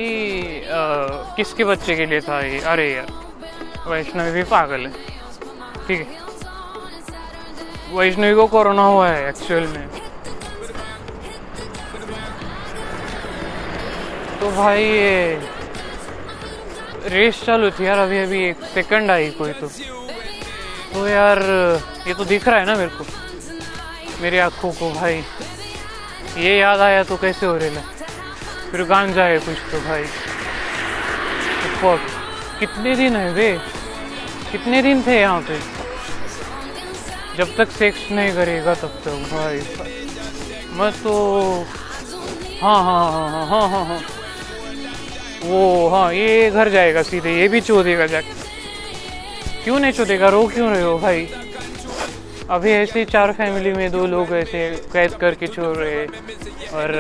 आ, 0.70 0.80
किसके 1.36 1.63
बच्चे 1.63 1.96
के 1.96 2.06
लिए 2.06 2.20
था 2.22 2.39
ये? 2.41 2.60
अरे 2.72 2.91
यार 2.94 3.89
वैष्णवी 3.89 4.32
भी 4.32 4.44
पागल 4.51 4.86
है। 4.86 4.91
ठीक 5.88 6.00
है। 6.00 6.21
वैष्णवी 7.92 8.34
को 8.36 8.46
कोरोना 8.48 8.84
हुआ 8.84 9.08
है 9.08 9.28
एक्चुअल 9.30 9.66
में। 9.68 9.88
तो 14.40 14.50
भाई 14.52 14.84
ये 14.84 15.40
रेस 17.06 17.44
चालू 17.46 17.70
थी 17.70 17.86
यार, 17.86 17.98
अभी 17.98 18.18
अभी 18.18 18.44
एक 18.44 18.64
सेकंड 18.74 19.12
आई 19.12 19.30
कोई 19.32 19.52
तो। 19.54 19.68
तो 20.94 21.08
यार, 21.08 21.40
ये 22.08 22.14
तो 22.14 22.24
दिख 22.24 22.48
रहा 22.48 22.60
है 22.60 22.66
ना 22.66 22.76
मेरे 22.76 22.90
को, 22.90 23.04
मेरी 24.22 24.38
आँखों 24.40 24.72
को 24.72 24.90
भाई। 24.92 25.22
ये 26.38 26.58
याद 26.60 26.80
आया 26.80 27.04
तो 27.04 27.16
कैसे 27.18 27.46
हो 27.46 27.58
रहा 27.60 27.82
फिर 28.72 28.84
गांजा 28.86 29.24
है 29.24 29.38
कुछ 29.40 29.58
तो 29.72 29.80
भाई। 29.80 30.04
तो 31.82 31.96
कितने 32.60 32.96
दिन 32.96 33.16
है 33.16 33.32
वे? 33.34 33.52
कितने 34.52 34.82
दिन 34.82 35.02
थे 35.06 35.20
यहाँ 35.20 35.42
पे? 35.42 35.81
जब 37.38 37.56
तक 37.58 37.70
सेक्स 37.72 38.12
नहीं 38.12 38.34
करेगा 38.36 38.74
तब 38.74 39.02
तक, 39.06 39.16
भाई। 39.32 39.60
मैं 40.80 40.92
तो 41.04 41.14
हाँ 42.62 42.82
हाँ 42.84 43.12
हाँ 43.12 43.30
हाँ 43.30 43.46
हाँ 43.48 43.68
हाँ 43.70 43.86
हाँ 43.86 44.00
वो 45.44 45.88
हाँ 45.90 46.14
ये 46.14 46.50
घर 46.52 46.70
जाएगा 46.70 47.04
सीधे, 47.04 47.32
ये 47.40 47.48
भी 47.48 47.62
चोदेगा 47.62 48.06
जाके। 48.08 48.34
क्यों 49.64 49.80
नहीं 49.80 49.92
चोदेगा? 49.92 50.30
रो 50.30 50.46
क्यों 50.48 50.70
रहे 50.72 50.82
हो 50.82 50.98
भाई? 50.98 51.26
अभी 52.50 52.72
ऐसे 52.72 53.06
चार 53.06 53.32
फैमिली 53.34 53.74
में 53.74 53.90
दो 53.92 54.06
लोग 54.08 54.32
ऐसे 54.36 54.70
कैद 54.94 55.14
करके 55.22 55.48
छोड़ 55.48 55.76
रहे 55.78 56.06
और 56.76 56.92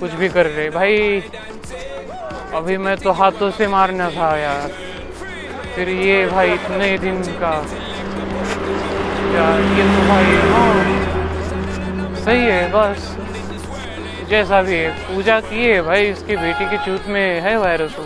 कुछ 0.00 0.10
भी 0.12 0.28
कर 0.28 0.46
रहे 0.46 0.68
भाई, 0.70 1.20
अभी 2.54 2.76
मैं 2.78 2.96
तो 2.96 3.10
हाथों 3.12 3.50
से 3.58 3.66
मारना 3.66 4.08
था 4.10 4.36
यार। 4.38 4.68
फिर 5.74 5.88
ये 5.88 6.26
भाई 6.26 6.52
इतने 6.52 6.96
दिन 6.98 7.22
का 7.42 7.52
ये 9.30 9.86
तो 9.86 10.02
हाँ। 10.10 10.74
सही 12.24 12.44
है, 12.44 12.66
बस। 12.66 13.16
जैसा 14.30 14.60
भी 14.62 14.74
है, 14.74 14.90
पूजा 14.90 15.40
की 15.40 15.64
है 15.64 15.80
भाई, 15.80 16.06
इसकी 16.06 16.36
बेटी 16.36 16.64
की 16.64 16.76
चूत 16.76 17.08
में 17.08 17.40
है 17.40 17.56
वायरस 17.56 17.98
वो। 17.98 18.04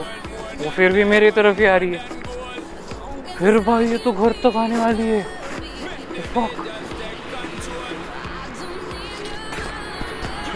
वो 0.59 0.71
फिर 0.71 0.93
भी 0.93 1.05
मेरी 1.05 1.31
तरफ़ 1.31 1.59
ही 1.59 1.67
आ 1.67 1.77
रही 1.77 1.93
है। 1.93 1.99
फिर 3.39 3.59
भाई, 3.59 3.87
ये 3.87 3.97
तो 3.97 4.13
घर 4.13 4.33
तक 4.33 4.43
तो 4.43 4.59
आने 4.59 4.77
वाली 4.77 5.03
है। 5.03 5.21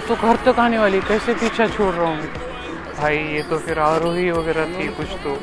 तो 0.09 0.15
घर 0.15 0.37
तक 0.37 0.47
तो 0.47 0.63
आने 0.63 0.79
वाली 0.79 1.01
कैसे 1.01 1.33
पीछा 1.35 1.67
छोड़ 1.67 1.95
रहा 1.95 2.09
हूँ 2.09 2.27
भाई, 2.99 3.17
ये 3.17 3.43
तो 3.51 3.59
फिर 3.59 3.79
आरोही 3.79 4.31
वगैरह 4.31 4.65
थी 4.65 4.87
कुछ 4.89 5.07
तो। 5.25 5.39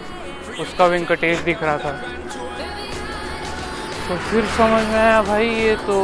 उसका 0.59 0.85
वेंकटेश 0.85 1.39
दिख 1.39 1.63
रहा 1.63 1.77
था। 1.77 1.91
तो 4.07 4.15
फिर 4.29 4.45
समझ 4.55 4.83
में 4.87 4.95
आया 4.95 5.21
भाई, 5.21 5.47
ये 5.47 5.75
तो 5.85 5.95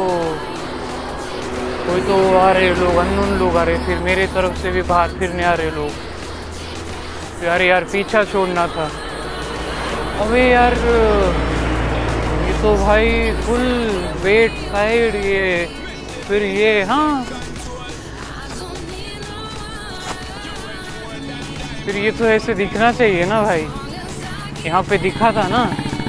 कोई 1.86 2.00
तो 2.06 2.16
आ 2.38 2.50
रहे 2.52 2.70
लोग, 2.80 2.96
अननोन 2.98 3.36
लोग 3.38 3.56
आ 3.56 3.62
रहे, 3.64 3.76
फिर 3.86 3.98
मेरे 4.04 4.26
तरफ़ 4.34 4.56
से 4.62 4.70
भी 4.70 4.82
बाहर 4.88 5.10
फिरने 5.18 5.44
आ 5.44 5.52
रहे 5.54 5.70
लोग। 5.70 7.44
यार 7.44 7.60
यार, 7.60 7.84
पीछा 7.92 8.24
छोड़ना 8.32 8.66
था। 8.74 8.88
अबे 10.20 10.42
यार, 10.42 10.74
ये 12.46 12.52
तो 12.62 12.74
भाई 12.84 13.30
फुल 13.46 13.66
वेट 14.22 14.58
साइड 14.72 15.14
ये, 15.24 15.66
फिर 16.28 16.42
ये 16.42 16.82
हाँ। 16.90 17.24
फिर 21.84 21.96
ये 21.96 22.10
तो 22.18 22.24
ऐसे 22.26 22.54
दिखना 22.54 22.90
चाहिए 22.92 23.24
ना 23.26 23.40
भाई। 23.42 23.66
यहाँ 24.64 24.82
पे 24.90 24.98
दिखा 24.98 25.30
था 25.36 25.46
ना 25.48 25.64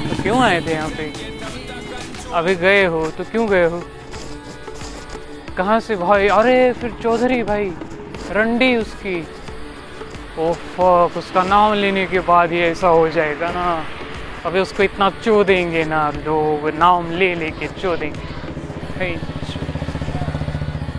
तो 0.08 0.22
क्यों 0.22 0.42
आए 0.42 0.60
थे 0.60 0.72
यहाँ 0.72 0.88
पे? 0.88 1.33
अभी 2.34 2.54
गए 2.54 2.84
हो 2.84 3.06
तो 3.18 3.24
क्यों 3.24 3.46
गए 3.48 3.64
हो? 3.64 3.80
कहाँ 5.56 5.78
से 5.80 5.96
भाई? 5.96 6.28
अरे, 6.28 6.72
फिर 6.72 6.90
चौधरी 7.02 7.42
भाई, 7.42 7.70
रंडी 8.30 8.76
उसकी। 8.76 9.26
ओफ 10.38 10.80
उसका 11.16 11.42
नाम 11.42 11.74
लेने 11.74 12.04
के 12.06 12.20
बाद 12.20 12.52
ही 12.52 12.60
ऐसा 12.60 12.88
हो 12.88 13.08
जाएगा 13.08 13.50
ना। 13.50 13.84
अभी 14.44 14.60
उसको 14.60 14.82
इतना 14.82 15.10
चो 15.24 15.42
देंगे 15.44 15.84
ना, 15.84 16.10
लोग 16.16 16.68
नाम 16.74 17.10
ले 17.12 17.34
लेके 17.34 17.68
चो 17.68 17.96
देंगे। 17.96 19.14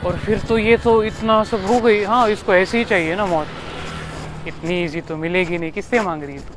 और 0.05 0.15
फिर 0.15 0.39
तो 0.39 0.57
ये 0.57 0.77
तो 0.77 1.03
इतना 1.03 1.43
सब 1.43 1.65
हो 1.65 1.79
गई। 1.79 2.03
हाँ 2.03 2.29
इसको 2.29 2.53
ऐसे 2.53 2.77
ही 2.77 2.83
चाहिए 2.85 3.15
ना 3.15 3.25
मौत। 3.25 3.47
इतनी 4.47 4.83
इजी 4.83 5.01
तो 5.01 5.15
मिलेगी 5.17 5.57
नहीं। 5.57 5.71
किससे 5.71 5.99
मांग 5.99 6.23
रही 6.23 6.35
है 6.35 6.41
तू? 6.41 6.53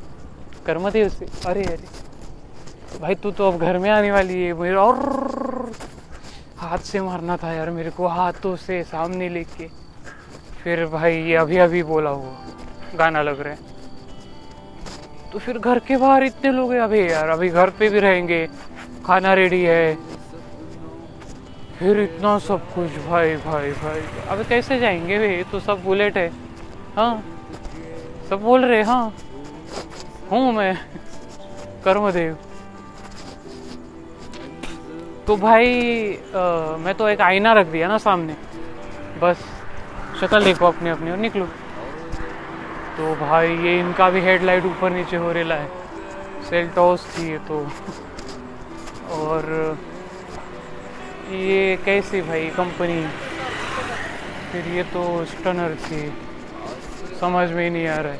कर्म 0.66 0.90
दे 0.90 1.02
उससे 1.02 1.26
अरे 1.46 1.64
अरे। 1.64 2.07
भाई, 3.00 3.14
तू 3.14 3.30
तो 3.30 3.50
अब 3.50 3.58
घर 3.58 3.78
में 3.78 3.90
आने 3.90 4.10
वाली 4.10 4.42
है 4.42 4.52
मेरे 4.52 4.74
और 4.74 4.94
हाथ 6.58 6.78
से 6.78 7.00
मारना 7.00 7.36
था 7.36 7.52
यार 7.52 7.70
मेरे 7.70 7.90
को, 7.90 8.06
हाथों 8.06 8.56
से, 8.56 8.82
सामने 8.82 9.28
लेके। 9.34 9.66
फिर 10.62 10.84
भाई 10.86 11.32
अभी 11.32 11.58
अभी 11.58 11.82
बोला 11.82 12.10
हुआ, 12.10 12.32
गाना 12.98 13.22
लग 13.22 13.40
रहा 13.40 13.52
है। 13.52 13.58
तो 15.32 15.38
फिर 15.38 15.58
घर 15.58 15.78
के 15.78 15.96
बाहर 15.96 16.22
इतने 16.22 16.56
लोग 16.56 16.72
हैं, 16.72 16.80
अभी 16.80 17.00
यार, 17.10 17.28
अभी 17.28 17.48
घर 17.48 17.70
पे 17.70 17.88
भी 17.88 18.00
रहेंगे, 18.00 18.46
खाना 19.06 19.34
रेडी 19.34 19.62
है। 19.64 19.94
फिर 21.78 22.00
इतना 22.00 22.38
सब 22.38 22.58
कुछ, 22.74 22.98
भाई 23.06 23.36
भाई 23.36 23.70
भाई। 23.72 24.00
अबे 24.28 24.44
कैसे 24.44 24.78
जाएँगे 24.78 25.18
वे? 25.18 25.42
तो 25.52 25.60
सब 25.60 25.84
बुलेट 25.84 26.16
है। 26.16 26.28
हाँ 26.96 27.14
सब 28.30 28.42
बोल 28.42 28.64
रहे 28.64 28.82
हाँ। 28.82 29.08
हूँ 30.30 30.52
मैं, 30.52 30.74
कर्मदेव। 31.84 32.34
तो 35.28 35.34
भाई 35.36 35.64
आ, 36.34 36.76
मैं 36.80 36.94
तो 36.94 37.08
एक 37.08 37.20
आईना 37.20 37.52
रख 37.54 37.66
दिया 37.66 37.88
ना 37.88 37.96
सामने। 37.98 38.34
बस 39.20 39.36
शक्ल 40.20 40.44
देखो 40.44 40.66
अपनी 40.66 40.90
अपनी 40.90 41.10
और 41.10 41.16
निकलो। 41.16 41.44
तो 42.96 43.14
भाई 43.16 43.48
ये 43.56 43.78
इनका 43.80 44.08
भी 44.10 44.20
हेडलाइट 44.20 44.64
ऊपर 44.66 44.90
नीचे 44.90 45.16
हो 45.16 45.32
रेला 45.32 45.54
है 45.54 45.68
सेल 46.48 46.68
टॉस 46.76 47.04
थी 47.08 47.28
ये 47.30 47.38
तो। 47.48 47.60
और 49.18 49.76
ये 51.32 51.76
कैसी 51.84 52.20
भाई 52.22 52.46
कंपनी 52.56 53.00
फिर 54.52 54.72
ये 54.76 54.82
तो 54.94 55.04
स्टनर 55.26 55.74
थी। 55.84 56.02
समझ 57.20 57.50
में 57.50 57.62
ही 57.64 57.70
नहीं 57.70 57.86
आ 57.88 58.00
रहा 58.00 58.12
है। 58.12 58.18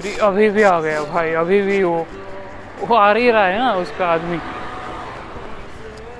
फिर 0.00 0.20
अभी 0.22 0.48
भी 0.50 0.62
आ 0.62 0.78
गया 0.80 1.02
भाई 1.12 1.32
अभी 1.44 1.62
भी 1.62 1.82
वो 1.82 2.06
वो 2.80 2.94
आ 2.96 3.12
ही 3.12 3.30
रहा 3.30 3.46
है 3.46 3.58
ना 3.58 3.72
उसका 3.76 4.06
आदमी। 4.08 4.38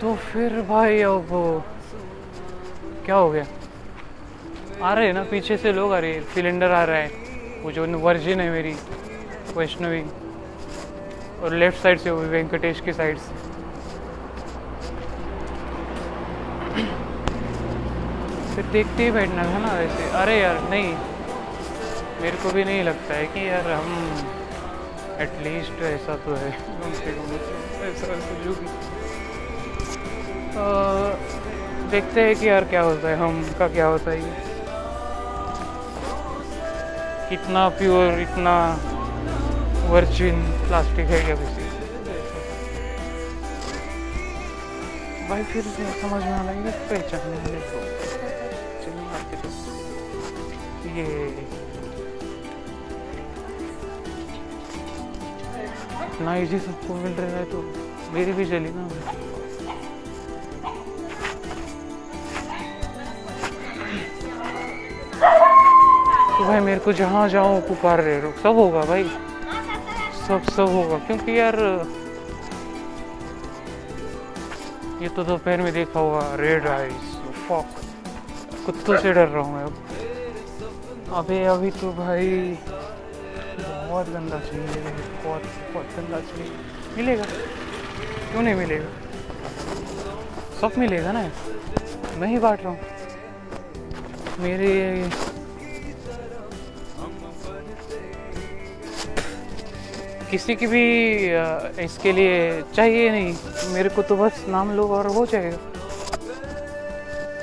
तो 0.05 0.15
फिर 0.15 0.61
भाई 0.61 1.01
अब 1.03 1.29
क्या 3.05 3.15
हो 3.15 3.31
गया? 3.31 3.45
आ 4.83 4.95
रहे 4.95 5.07
हैं 5.07 5.15
ना, 5.15 5.23
पीछे 5.23 5.57
से 5.57 5.75
लोग 5.75 5.93
आ 5.93 6.01
रहे 6.01 6.13
हैं 6.13 6.23
सिलेंडर 6.35 6.71
आ 6.71 6.85
रहा 6.87 6.97
है। 6.97 7.09
वो 7.63 7.71
जो 7.71 7.87
वर्जिन 7.99 8.41
है 8.41 8.51
मेरी, 8.51 8.73
वैष्णवी। 9.57 10.03
और 11.43 11.53
लेफ़्ट 11.53 11.83
साइड 11.83 11.99
से 11.99 12.11
वो 12.11 12.21
वेंकटेश 12.21 12.81
की 12.81 12.93
साइड 12.93 13.19
से। 13.19 13.33
फिर 18.55 18.65
देखते 18.73 19.05
ही 19.05 19.11
बैठना 19.11 19.45
था 19.45 19.59
ना 19.59 19.73
वैसे। 19.79 20.11
अरे 20.11 20.39
यार, 20.41 20.61
नहीं। 20.71 20.95
मेरे 22.21 22.37
को 22.37 22.51
भी 22.51 22.65
नहीं 22.65 22.85
लगता 22.85 23.15
है 23.15 23.27
कि 23.27 23.49
यार 23.49 23.71
हम 23.71 23.95
एटलीस्ट 25.21 25.83
ऐसा 25.83 26.17
तो 26.17 26.35
है। 26.35 26.51
कम 26.51 26.93
से 26.93 27.13
कम 27.13 27.35
ऐसा 27.87 28.43
जो 28.45 28.51
भी 28.51 28.94
देखते 31.91 32.21
हैं 32.21 32.35
कि 32.37 32.49
यार 32.49 32.65
क्या 32.65 32.83
होता 32.83 33.09
है, 33.09 33.17
हम 33.17 33.43
का 33.59 33.67
क्या 33.69 33.87
होता 33.87 34.11
है 34.11 34.19
ये। 34.19 34.33
कितना 37.29 37.69
प्योर 37.79 38.21
इतना 38.21 38.55
वर्जिन 39.91 40.43
प्लास्टिक 40.67 41.07
है 41.07 41.25
क्या 41.25 41.37
किसी 41.37 41.63
भाई 45.29 45.43
फिर 45.43 45.63
समझ 46.01 46.23
में 46.23 46.33
आ 46.33 46.43
रहा 46.43 46.71
पहचानने 46.91 47.37
वाले 47.37 47.61
को 47.71 47.79
ये। 50.97 51.07
इतना 56.07 56.37
इजी 56.37 56.59
सबको 56.59 56.95
मिल 56.95 57.13
रहा 57.13 57.39
है 57.39 57.45
तो 57.45 57.63
मेरी 58.15 58.33
भी 58.33 58.45
चली 58.47 58.71
ना। 58.75 58.85
तो 66.37 66.45
भाई 66.45 66.61
मेरे 66.61 66.81
को 66.81 66.93
जहाँ 66.93 67.29
जाऊँ 67.29 67.61
पुकार 67.69 68.01
रहे 68.03 68.21
लोग 68.23 68.35
सब 68.43 68.55
होगा 68.57 68.81
भाई। 68.85 69.05
सब 70.27 70.43
सब 70.51 70.69
होगा। 70.69 70.97
क्योंकि 71.07 71.39
यार, 71.39 71.57
ये 75.03 75.09
तो 75.17 75.23
दोपहर 75.25 75.61
में 75.63 75.73
देखा 75.73 76.01
हुआ 76.01 76.23
रेड 76.37 76.67
आइस 76.69 77.13
कुत्तों 78.67 78.97
से 78.97 79.13
डर 79.13 79.29
रहा 79.29 79.43
हूँ 79.43 79.53
मैं 79.55 79.65
अब। 79.65 79.73
अभी 81.13 81.71
तो 81.71 81.91
भाई 81.93 82.29
बहुत 83.61 84.07
गंदा 84.09 84.39
चाहिए 84.39 84.83
बहुत 85.25 85.43
बहुत 85.75 85.87
गंदा 85.97 86.21
चाहिए 86.21 86.51
मिलेगा? 86.97 87.25
क्यों 88.31 88.43
नहीं 88.43 88.55
मिलेगा? 88.55 88.89
सब 90.61 90.79
मिलेगा 90.79 91.13
ना? 91.13 91.23
मैं 92.19 92.29
ही 92.29 92.39
बांट 92.39 92.61
रहा 92.63 92.71
हूँ। 92.71 92.79
मेरे 94.41 94.71
किसी 100.35 100.55
की 100.55 100.67
भी 100.67 100.87
इसके 101.79 102.13
लिए 102.13 102.39
चाहिए 102.75 103.11
नहीं। 103.11 103.73
मेरे 103.73 103.89
को 103.89 104.03
तो 104.03 104.15
बस 104.17 104.45
नाम 104.51 104.71
लो 104.75 104.87
और 104.91 105.07
हो 105.07 105.25
जाएगा। 105.33 105.57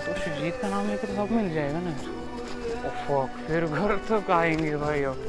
तो 0.04 0.13
शिवजीत 0.21 0.56
का 0.62 0.67
नाम 0.69 0.88
लेकर 0.88 1.08
सब 1.15 1.32
मिल 1.32 1.54
जाएगा 1.54 1.80
ना। 1.80 1.93
फक 2.99 3.38
फिर 3.47 3.65
घर 3.65 3.95
तक 4.10 4.32
आएँगे 4.32 4.75
भाई 4.75 5.04
अब? 5.04 5.21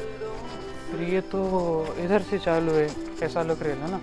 फिर 0.88 1.02
ये 1.08 1.20
तो 1.32 1.42
इधर 1.98 2.22
से 2.30 2.38
चालू 2.38 2.72
है। 2.74 2.88
ऐसा 3.22 3.42
लग 3.42 3.62
रहा 3.62 3.84
है 3.84 3.90
ना 3.90 4.00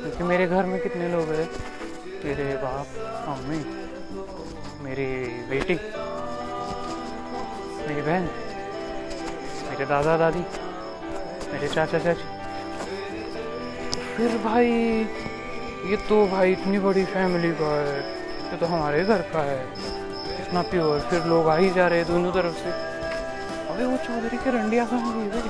क्योंकि 0.00 0.22
मेरे 0.22 0.46
घर 0.46 0.64
में 0.64 0.78
कितने 0.80 1.08
लोग 1.12 1.32
हैं? 1.34 1.46
मेरे 2.24 2.48
बाप, 2.56 2.86
मम्मी, 3.28 3.60
मेरी 4.84 5.06
बेटी, 5.50 5.76
मेरी 7.80 8.02
बहन, 8.02 8.28
मेरे 9.70 9.84
दादा 9.86 10.16
दादी 10.16 10.44
मेरे 11.52 11.68
चाचा 11.68 11.98
चाची 11.98 12.39
फिर 14.16 14.36
भाई, 14.38 14.70
ये 15.90 15.96
तो 16.08 16.26
भाई 16.26 16.52
इतनी 16.52 16.78
बड़ी 16.78 17.04
फैमिली 17.04 17.52
का 17.52 17.70
है। 17.76 17.98
ये 18.50 18.56
तो 18.56 18.66
हमारे 18.66 19.04
घर 19.04 19.22
का 19.32 19.42
है। 19.42 19.60
इतना 20.40 20.62
प्योर 20.62 21.00
फिर 21.00 21.24
लोग 21.24 21.48
आ 21.48 21.56
ही 21.56 21.70
जा 21.70 21.86
रहे 21.88 21.98
हैं 21.98 22.08
दोनों 22.08 22.32
तरफ़ 22.32 22.54
से। 22.54 22.70
अबे 23.70 23.84
वो 23.84 23.96
चौधरी 23.96 24.36
के 24.36 24.50
रंडिया 24.50 24.84
भाई? 24.84 25.42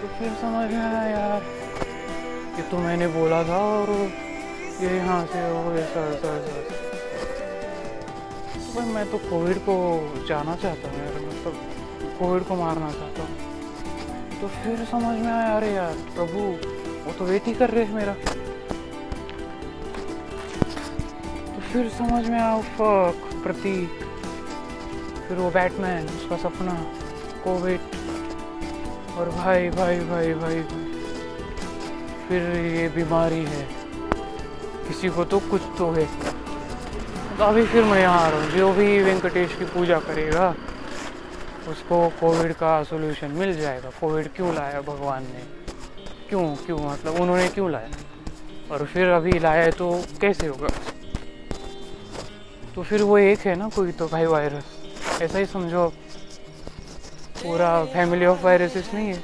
तो 0.00 0.08
फिर 0.18 0.30
समझ 0.40 0.68
में 0.70 0.84
आया 0.84 1.02
यार, 1.08 1.42
ये 2.56 2.62
तो 2.62 2.78
मैंने 2.78 3.06
बोला 3.08 3.42
था 3.42 3.58
और 3.72 3.90
ये 4.80 4.96
यहाँ 4.96 5.24
से 5.26 5.42
वो 5.52 5.72
ऐसा 5.72 6.00
ऐसा 6.10 6.36
ऐसा। 6.36 6.56
तो 8.54 8.80
भाई 8.80 8.88
मैं 8.94 9.10
तो 9.10 9.18
कोविड 9.18 9.58
को 9.58 9.76
जाना 10.28 10.56
चाहता 10.56 10.88
हूँ 10.88 10.98
यार 10.98 11.14
मतलब 11.20 11.54
कोविड 12.18 12.42
को 12.42 12.54
मारना 12.54 12.90
चाहता 12.92 13.22
हूँ। 13.22 14.40
तो 14.40 14.48
फिर 14.54 14.84
समझ 14.84 15.18
में 15.18 15.32
आया, 15.32 15.56
अरे 15.56 15.72
यार, 15.72 15.94
प्रभु 16.14 16.40
वो 17.06 17.12
तो 17.12 17.24
वेट 17.24 17.46
ही 17.46 17.52
कर 17.54 17.70
रहे 17.70 17.84
हैं 17.84 17.94
मेरा। 17.94 18.14
तो 21.54 21.60
फिर 21.72 21.88
समझ 21.88 22.28
में 22.28 22.40
आया 22.40 22.60
फक 22.60 23.42
प्रतीक। 23.42 24.04
फिर 25.28 25.38
वो 25.38 25.50
बैटमैन 25.50 26.06
उसका 26.06 26.36
सपना 26.36 26.74
कोविड 27.44 27.80
और 29.18 29.28
भाई 29.28 29.68
भाई 29.68 29.98
भाई 30.00 30.34
भाई, 30.34 30.60
भाई 30.60 30.84
फिर 32.28 32.56
ये 32.66 32.88
बीमारी 32.88 33.44
है। 33.44 33.66
किसी 34.88 35.08
को 35.08 35.24
तो 35.24 35.38
कुछ 35.38 35.62
तो 35.78 35.90
है। 35.90 36.06
तो 37.38 37.44
अभी 37.44 37.64
फिर 37.66 37.84
मैं 37.84 38.00
यहाँ 38.00 38.20
आ 38.20 38.28
रहा 38.28 38.40
हूँ। 38.40 38.50
जो 38.50 38.72
भी 38.72 39.02
वेंकटेश 39.02 39.54
की 39.58 39.64
पूजा 39.64 39.98
करेगा 39.98 40.54
उसको 41.68 42.08
कोविड 42.20 42.52
का 42.52 42.82
सोल्यूशन 42.84 43.30
मिल 43.30 43.60
जाएगा। 43.60 43.90
कोविड 44.00 44.28
क्यों 44.36 44.54
लाया 44.54 44.80
भगवान 44.80 45.22
ने? 45.22 45.55
क्यों 46.28 46.44
क्यों 46.66 46.78
मतलब 46.80 47.20
उन्होंने 47.20 47.48
क्यों 47.48 47.70
लाया? 47.70 47.88
और 48.70 48.84
फिर 48.84 49.10
अभी 49.10 49.38
लाया 49.38 49.62
है 49.62 49.70
तो 49.70 49.90
कैसे 50.20 50.46
होगा? 50.46 50.68
तो 52.74 52.82
फिर 52.82 53.02
वो 53.02 53.18
एक 53.18 53.46
है 53.46 53.54
ना 53.54 53.68
कोई 53.68 53.92
तो 53.92 54.06
भाई 54.06 54.26
वायरस 54.26 55.22
ऐसा 55.22 55.38
ही 55.38 55.46
समझो 55.46 55.88
पूरा 57.42 57.70
फैमिली 57.84 58.26
ऑफ़ 58.26 58.44
वायरसेस 58.44 58.90
नहीं 58.94 59.08
है? 59.08 59.22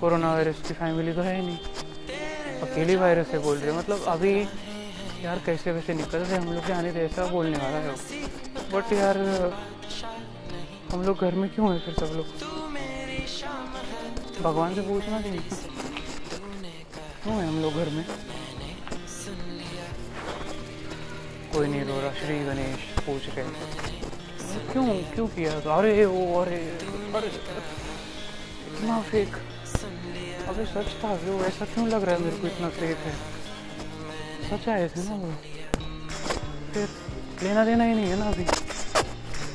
कोरोना 0.00 0.32
वायरस 0.32 0.62
की 0.68 0.74
फैमिली 0.74 1.12
तो 1.12 1.20
है 1.20 1.40
नहीं। 1.40 1.56
अकेली 2.62 2.96
वायरस 2.96 3.30
से 3.30 3.38
बोल 3.38 3.58
रहे 3.58 3.72
मतलब 3.72 4.04
अभी 4.06 4.34
यार 5.24 5.38
कैसे 5.46 5.72
वैसे 5.72 5.94
निकल 5.94 6.18
रहे 6.18 6.36
हम 6.36 6.52
लोग? 6.52 6.64
दे, 6.92 7.04
ऐसा 7.04 7.26
बोलने 7.26 7.58
वाला 7.58 7.78
है 7.78 7.94
बट 8.72 8.92
यार, 8.92 9.18
हम 10.92 11.02
लोग 11.02 11.20
घर 11.20 11.34
में 11.34 11.48
क्यों 11.54 11.72
हैं 11.72 11.78
फिर 11.80 11.94
सब 11.94 12.14
लोग? 12.16 12.63
भगवान 14.42 14.74
से 14.74 14.80
पूछना 14.80 15.20
चाहिए। 15.20 15.38
क्यों 17.22 17.34
है 17.34 17.46
हम 17.48 17.62
लोग 17.62 17.72
घर 17.72 17.88
में? 17.88 18.04
कोई 21.52 21.68
नहीं 21.68 21.84
रो 21.84 22.00
रहा, 22.00 22.12
श्री 22.12 22.38
गणेश 22.38 23.00
पूछ 23.06 23.28
रहे 23.28 23.44
क्यों? 24.72 25.02
क्यों 25.14 25.26
किया? 25.26 25.60
तो 25.60 25.70
अरे, 25.70 26.04
वो, 26.04 26.40
अरे 26.40 26.56
अरे 27.14 27.26
इतना 27.26 29.00
फेक 29.00 29.28
अबे 30.48 30.64
सच 30.64 31.02
था 31.04 31.08
वो 31.08 31.44
ऐसा 31.44 31.64
क्यों 31.64 31.88
लग 31.88 32.04
रहा 32.04 32.14
है 32.14 32.20
मेरे 32.20 32.36
को 32.36 32.46
इतना 32.46 32.68
फेक 32.68 32.96
है? 32.96 33.14
सच 34.50 34.68
आए 34.68 34.88
थे 34.88 35.02
ना 35.02 35.14
वो। 35.14 35.32
फिर 36.72 36.88
लेना 37.42 37.64
देना 37.64 37.84
ही 37.84 37.94
नहीं 37.94 38.06
है 38.06 38.16
ना 38.16 38.28
अभी। 38.28 38.44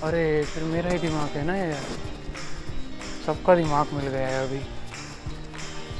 अरे, 0.04 0.44
फिर 0.44 0.64
मेरा 0.64 0.90
ही 0.90 0.98
दिमाग 0.98 1.30
है 1.30 1.44
ना 1.44 1.56
यार। 1.56 2.09
सबका 3.26 3.56
दिमाग 3.56 3.94
मिल 3.94 4.08
गया 4.08 4.28
है 4.28 4.48
अभी। 4.48 4.60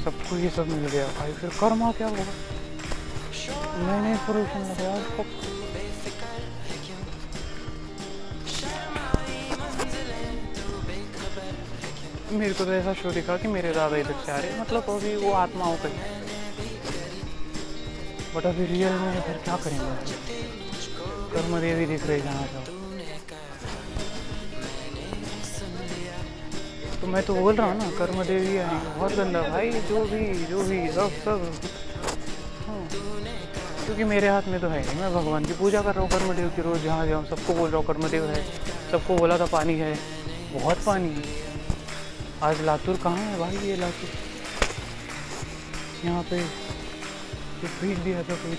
सबको 0.04 0.36
ये 0.36 0.50
सब 0.50 0.68
मिल 0.68 0.86
गया। 0.86 1.06
भाई, 1.06 1.32
फिर 1.32 1.50
कर्मा 1.50 1.92
क्या 1.92 2.08
होगा? 2.08 2.24
नए 3.76 4.00
नए 4.00 4.16
सोल्यूशन 4.16 4.60
लगे 4.60 4.88
मेरे 12.38 12.54
को 12.54 12.64
तो 12.64 12.72
ऐसा 12.72 12.92
शो 12.92 13.10
दिखा 13.10 13.36
कि 13.36 13.48
मेरे 13.48 13.72
दादा 13.72 13.96
इधर 13.96 14.14
से 14.26 14.32
आ 14.32 14.36
रहे 14.36 14.60
मतलब 14.60 14.90
अभी 14.90 15.16
वो 15.16 15.32
आत्माओं 15.32 15.76
का 15.76 15.88
बट 18.34 18.46
अभी 18.46 18.66
रियल 18.66 18.92
में 18.92 19.20
फिर 19.22 19.36
क्या 19.36 19.56
करेंगे? 19.56 20.12
कर्म 21.32 21.60
देवी 21.60 21.86
दिख 21.86 22.06
रही 22.06 22.20
जहाँ 22.20 22.46
जाओ। 22.46 22.89
तो 27.00 27.06
मैं 27.06 27.22
तो 27.26 27.34
बोल 27.34 27.54
रहा 27.56 27.66
हूँ 27.66 27.76
ना 27.78 27.90
कर्म 27.98 28.22
देवी 28.24 28.56
आई 28.58 28.78
बहुत 28.86 29.12
गंदा 29.16 29.42
भाई, 29.42 29.70
जो 29.88 30.04
भी 30.04 30.24
जो 30.46 30.62
भी, 30.64 30.78
सब 30.92 31.10
सब। 31.24 31.38
हाँ। 32.66 32.86
क्योंकि 33.84 34.04
मेरे 34.04 34.28
हाथ 34.28 34.48
में 34.48 34.60
तो 34.60 34.68
है 34.68 34.80
नहीं, 34.86 35.00
मैं 35.00 35.12
भगवान 35.14 35.44
की 35.44 35.52
पूजा 35.60 35.80
कर 35.82 35.94
रहा 35.94 36.02
हूँ 36.02 36.10
कर्मदेव 36.10 36.48
की 36.56 36.62
रोज़, 36.62 36.82
जहाँ 36.82 37.06
जाऊँ 37.06 37.24
सबको 37.26 37.54
बोल 37.54 37.70
रहा 37.70 37.78
हूँ 37.78 37.86
कर्मदेव 37.86 38.24
है, 38.30 38.42
सबको 38.92 39.16
बोला 39.18 39.38
था 39.38 39.46
पानी 39.52 39.74
है, 39.78 39.94
बहुत 40.52 40.84
पानी 40.86 41.08
है। 41.10 41.22
आज 42.42 42.60
लातूर 42.64 42.96
कहाँ 43.04 43.16
है 43.16 43.38
भाई 43.38 43.56
ये 43.68 43.76
लातूर? 43.76 44.10
यहाँ 46.04 46.22
पे 46.30 46.42
फीट 47.60 47.98
दिया 47.98 48.22
था 48.22 48.34
कोई। 48.34 48.56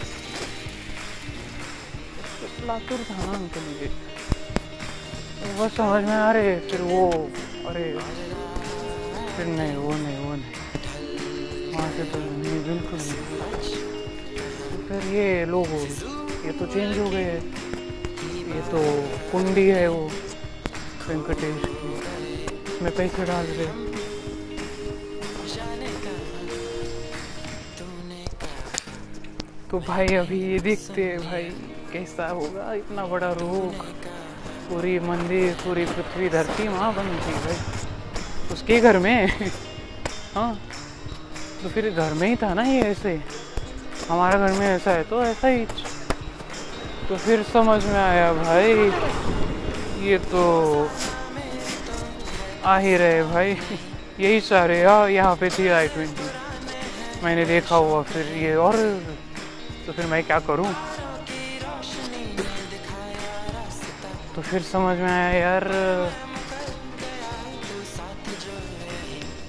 लातूर 2.68 3.00
था 3.10 3.26
ना 3.26 3.32
अंकल 3.34 3.90
तो 5.42 5.64
बस 5.64 5.72
समझ 5.78 6.04
में 6.04 6.16
आ 6.16 6.32
रहे 6.32 6.60
फिर 6.70 6.82
वो, 6.84 7.10
अरे 7.68 7.84
फिर 9.42 9.50
नहीं 9.50 9.76
वो 9.76 9.92
नहीं 9.92 10.18
वो 10.18 10.34
नहीं। 10.36 11.74
वहाँ 11.74 11.92
से 11.92 12.04
तो 12.06 12.18
नहीं, 12.18 12.58
बिल्कुल 12.66 13.00
नहीं। 13.00 13.24
फिर 14.88 15.08
ये 15.14 15.46
लोग, 15.46 15.68
ये 16.46 16.52
तो 16.60 16.66
चेंज 16.66 16.98
हो 16.98 17.10
गए 17.10 17.32
ये 18.52 18.62
तो 18.70 18.82
कुंडी 19.32 19.66
है 19.70 19.88
वो, 19.88 20.04
वेंकटेश 21.08 21.66
की। 21.66 21.90
उसमें 22.68 22.92
पैसे 22.96 23.26
डाल 23.26 23.46
रहे 23.48 23.90
तो 29.72 29.80
भाई 29.82 30.16
अभी 30.16 30.40
ये 30.44 30.60
देखते 30.62 31.04
हैं 31.04 31.20
भाई, 31.20 31.50
कैसा 31.94 32.28
होगा, 32.30 32.74
इतना 32.76 33.06
बड़ा 33.08 33.32
रोग। 33.40 33.86
पूरी 34.70 34.98
मंदिर, 35.12 35.54
पूरी 35.64 35.86
पृथ्वी 35.88 36.30
धरती 36.30 36.68
वहाँ 36.68 36.94
बन 36.96 37.16
थी 37.20 37.40
भाई। 37.46 37.81
उसके 38.62 38.80
घर 38.80 38.98
में? 38.98 39.28
हाँ 40.36 40.54
तो 41.62 41.70
फिर 41.70 41.90
घर 41.90 42.14
में 42.14 42.28
ही 42.28 42.36
था 42.42 42.54
ना 42.54 42.64
ये 42.64 42.82
ऐसे? 42.90 43.14
हमारा 44.10 44.38
घर 44.38 44.54
में 44.54 44.68
ऐसा 44.68 44.92
है 44.92 45.04
तो 45.04 45.22
ऐसा 45.24 45.48
ही। 45.48 45.66
तो 47.10 47.16
फिर 47.18 47.42
समझ 47.44 47.84
में 47.86 48.00
आया 48.00 48.32
भाई, 48.34 48.74
ये 50.06 50.18
तो 50.30 50.44
आ 52.66 52.78
ही 52.78 52.96
रहे 52.98 53.24
भाई। 53.34 53.58
यही 54.20 54.40
सारे 54.42 54.80
यार 54.80 55.10
यहाँ 55.10 55.36
पे 55.36 55.50
थी 55.50 55.68
आई 55.68 55.88
ट्वेंटी 55.88 56.30
मैंने 57.24 57.46
देखा 57.46 57.76
हुआ 57.78 58.02
फिर 58.14 58.34
ये 58.38 58.56
और 58.62 58.78
तो 59.88 59.92
फिर 59.92 60.06
मैं 60.06 60.24
क्या 60.24 60.40
करूँ? 60.48 60.72
तो 64.36 64.42
फिर 64.42 64.62
समझ 64.64 64.98
में 64.98 65.12
आया, 65.12 65.32
यार 65.34 65.64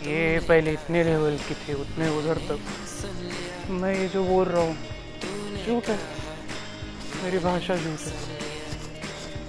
ये 0.02 0.38
पहले 0.38 0.72
इतने 0.72 1.04
लेवल 1.04 1.36
की 1.36 1.54
थे, 1.54 1.74
उतने 1.74 2.08
उधर 2.08 2.38
तक। 2.48 3.70
मैं 3.70 3.94
ये 3.94 4.08
जो 4.08 4.24
बोल 4.24 4.48
रहा 4.48 4.62
हूँ, 4.62 4.76
झूठ 5.66 5.88
है? 5.88 5.98
मेरी 7.22 7.38
भाषा 7.38 7.76
झूठ 7.76 8.00
है? 8.00 8.12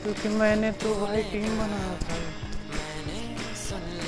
क्योंकि 0.04 0.28
मैंने 0.28 0.72
तो 0.72 0.94
भाई 1.06 1.24
टीम 1.24 1.58
बनाया 1.60 1.96
था। 2.04 2.16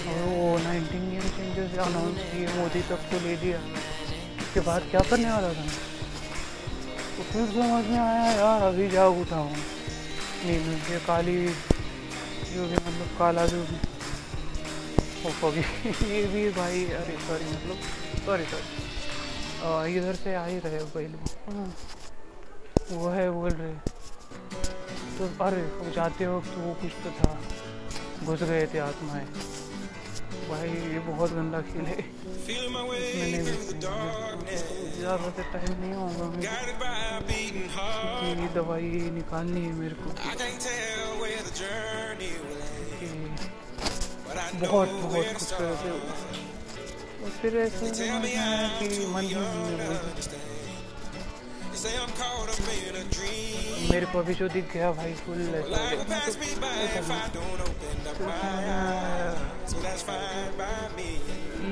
और 0.07 0.21
वो 0.27 0.57
नाइनटीन 0.57 1.11
ईयर 1.13 1.23
चेंजेस 1.23 1.79
अनाउंस 1.79 2.17
किए, 2.17 2.47
मोदी 2.47 2.81
तक 2.81 3.09
को 3.11 3.19
ले 3.19 3.35
लिया। 3.35 3.57
उसके 3.57 4.59
बाद 4.59 4.81
क्या 4.91 5.01
करने 5.01 5.31
वाला 5.31 5.49
था? 5.49 5.67
तो 7.17 7.23
फिर 7.23 7.45
समझ 7.45 7.85
में 7.85 7.99
आया, 7.99 8.31
यार, 8.31 8.61
अभी 8.61 8.87
जाग 8.87 9.21
उठा 9.21 9.35
हूँ। 9.35 9.57
ये 10.45 10.99
काली, 11.07 11.47
जो 12.53 12.67
भी 12.67 12.75
मतलब 12.75 13.17
काला 13.19 13.45
जो 13.45 13.61
भी। 13.61 13.94
ये 15.25 16.21
भी 16.27 16.49
भाई 16.51 16.83
अरे 16.95 17.15
सॉरी 17.27 17.45
मतलब 17.45 17.77
सॉरी 18.25 18.45
सॉरी 18.45 18.67
इधर 19.97 20.15
से 20.15 20.33
आ 20.35 20.45
ही 20.45 20.57
रहे 20.59 20.79
हो 20.79 20.85
पहले। 20.95 21.17
हाँ, 21.47 21.67
वो 22.91 23.09
है 23.09 23.29
बोल 23.31 23.51
रहे। 23.51 23.73
तो 25.17 25.23
अरे 25.45 25.61
वो 25.77 25.91
जाते 25.95 26.27
वक्त 26.27 26.57
वो 26.57 26.73
कुछ 26.81 26.93
तो 27.03 27.09
था। 27.19 27.31
घुस 28.23 28.41
गए 28.43 28.65
थे 28.73 28.79
आत्माएँ। 28.79 29.27
भाई 30.49 30.69
ये 30.69 30.99
बहुत 31.07 31.29
गंदा 31.33 31.59
खेल 31.69 31.85
है। 31.85 31.99
ज़्यादा 34.95 35.29
से 35.29 35.43
टाइम 35.53 35.73
नहीं 35.81 35.93
होगा 35.93 36.25
ये 38.25 38.47
दवाई 38.55 38.89
निकालनी 39.13 39.61
है 39.61 39.73
मेरे 39.73 39.95
को। 39.95 40.07
बहुत 44.61 44.89
बहुत 44.89 45.25
कुछ 45.39 45.51
करते 45.51 45.89
और 47.23 47.29
फिर 47.41 47.57
ऐसे 47.57 47.85
कि 48.79 49.05
मन 49.05 49.23
ही 49.23 49.35
मेरे 53.91 54.05
को 54.05 54.19
अभी 54.19 54.33
जो 54.33 54.47
दिख 54.47 54.73
गया 54.73 54.91
भाई 54.91 55.13
फुल 55.13 55.39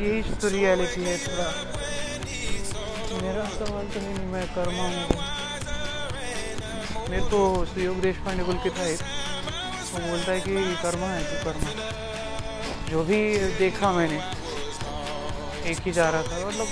ये 0.03 0.21
तो 0.41 0.47
रियलिटी 0.49 1.03
है 1.03 1.17
थोड़ा। 1.17 1.47
मेरा 3.21 3.43
सवाल 3.49 3.85
तो 3.87 3.99
नहीं 3.99 4.25
मैं 4.25 4.45
कर्मा 4.55 4.83
हूँ 4.83 5.05
मेरे। 7.09 7.21
को 7.21 7.65
सुयोग 7.65 7.97
देश 8.01 8.15
पांडे 8.17 8.43
बोल 8.43 8.55
के 8.55 8.69
था 8.69 8.85
एक। 8.87 9.01
वो 9.93 9.99
बोलता 9.99 10.31
है 10.31 10.39
कि 10.39 10.53
कर्मा 10.81 11.07
है 11.07 11.21
तू 11.23 11.35
कर्मा। 11.45 11.69
जो 12.89 13.03
भी 13.03 13.19
देखा 13.59 13.91
मैंने 13.91 14.19
एक 15.71 15.79
ही 15.85 15.91
जा 15.91 16.09
रहा 16.11 16.21
था 16.23 16.45
मतलब 16.47 16.67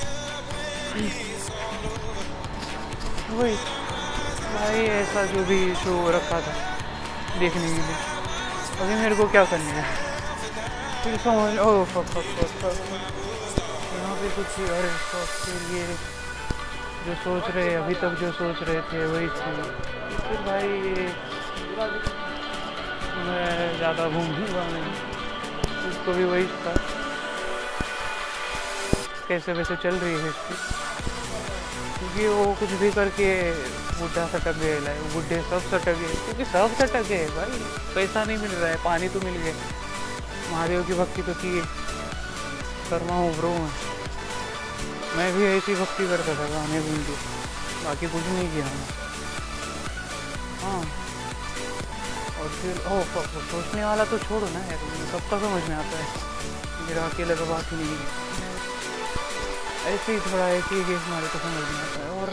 वही 3.32 3.56
भाई 4.54 4.86
ऐसा 4.94 5.24
जो 5.26 5.44
भी 5.46 5.60
शो 5.84 5.94
रखा 6.12 6.40
था 6.48 6.54
देखने 7.40 7.68
के 7.68 7.74
लिए। 7.76 7.96
अभी 8.82 8.96
मेरे 9.02 9.16
को 9.16 9.26
क्या 9.28 9.44
करने 9.52 9.72
है? 9.72 9.86
फिर 11.04 11.18
समझ 11.24 11.58
oh 11.60 11.84
fuck 11.94 12.08
fuck 12.14 12.28
fuck 12.38 12.52
fuck 12.62 12.76
यहाँ 13.94 14.16
पे 14.16 14.28
कुछ 14.36 14.60
अरे 14.70 14.90
fuck, 15.06 15.30
फिर 15.46 15.60
ये 15.78 15.86
जो 17.06 17.14
सोच 17.24 17.50
रहे 17.56 17.74
अभी 17.76 17.96
तक 18.02 18.20
जो 18.22 18.32
सोच 18.32 18.58
रहे 18.68 18.82
थे 18.92 19.06
वही 19.06 19.28
थे। 19.38 19.52
फिर 20.18 20.38
भाई 20.48 20.68
मैं 23.26 23.78
ज़्यादा 23.78 24.04
घूम 24.10 24.28
घूमूँगा 24.28 24.64
नहीं 24.68 25.20
उसको 25.90 26.14
भी 26.14 26.24
वही 26.24 26.46
था। 26.64 26.74
कैसे 29.28 29.54
वैसे 29.54 29.76
चल 29.84 29.96
रही 29.96 30.14
है 30.14 30.24
हिस्ट्री 30.24 30.56
क्योंकि 31.98 32.28
वो 32.28 32.46
कुछ 32.60 32.70
भी 32.80 32.90
करके 32.92 33.28
बूढ़ा 34.00 34.26
सटक 34.28 34.56
गए 34.58 34.80
लाए 34.80 35.00
बूढ़े 35.14 35.42
सब 35.50 35.62
सटक 35.70 35.98
गए। 36.00 36.14
क्योंकि 36.24 36.46
सब 36.46 36.76
सटक 36.80 37.04
गए 37.10 37.28
भाई। 37.30 37.60
पैसा 37.96 38.24
नहीं 38.24 38.38
मिल 38.38 38.52
रहा 38.52 38.70
है, 38.70 38.78
पानी 38.86 39.08
तो 39.10 39.20
मिल 39.20 39.38
गया। 39.38 39.54
महादेव 40.52 40.84
की 40.84 40.94
भक्ति 40.94 41.22
तो 41.22 41.34
की 41.44 41.62
कर्मा 42.90 43.16
हूँ, 43.16 43.34
ब्रो 43.36 43.50
मैं 43.50 43.70
मैं 45.18 45.34
भी 45.34 45.46
ऐसी 45.48 45.76
भक्ति 45.76 46.08
करता 46.08 46.34
था 46.34 46.48
गाने 46.50 46.82
के 46.82 47.16
बाकी 47.84 48.08
कुछ 48.08 48.26
नहीं 48.26 48.50
किया 48.52 48.66
हाँ। 50.62 50.82
और 52.42 52.48
फिर 52.48 52.78
ओ 52.88 53.02
फ- 53.02 53.28
फ- 53.28 53.52
सोचने 53.52 53.84
वाला 53.84 54.04
तो 54.06 54.18
छोड़ो 54.18 54.48
ना, 54.50 54.60
यार 54.60 54.78
सबका 55.12 55.40
समझ 55.40 55.70
में 55.70 55.76
आता 55.76 55.98
है। 55.98 56.08
मेरा 56.86 57.06
अकेले 57.06 57.36
का 57.36 57.44
बात 57.44 57.64
नहीं 57.74 57.96
है। 57.96 58.32
ऐसे 59.94 60.12
ही 60.12 60.20
थोड़ा 60.20 60.48
ही 60.48 60.84
गेम 60.84 61.00
हमारे 61.00 61.28
को 61.28 61.40
समझ 61.40 61.70
में 61.70 61.80
आता 61.80 62.00
है। 62.04 62.10
और 62.10 62.30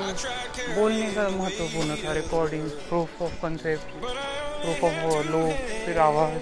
बोलने 0.75 1.11
का 1.11 1.29
महत्वपूर्ण 1.29 1.95
था 1.97 2.13
recording 2.13 2.71
proof 2.71 3.23
of 3.23 3.33
concept 3.43 3.85
proof 4.65 4.85
of 4.85 5.27
लो 5.27 5.47
फिर 5.87 5.99
आवाज़। 5.99 6.39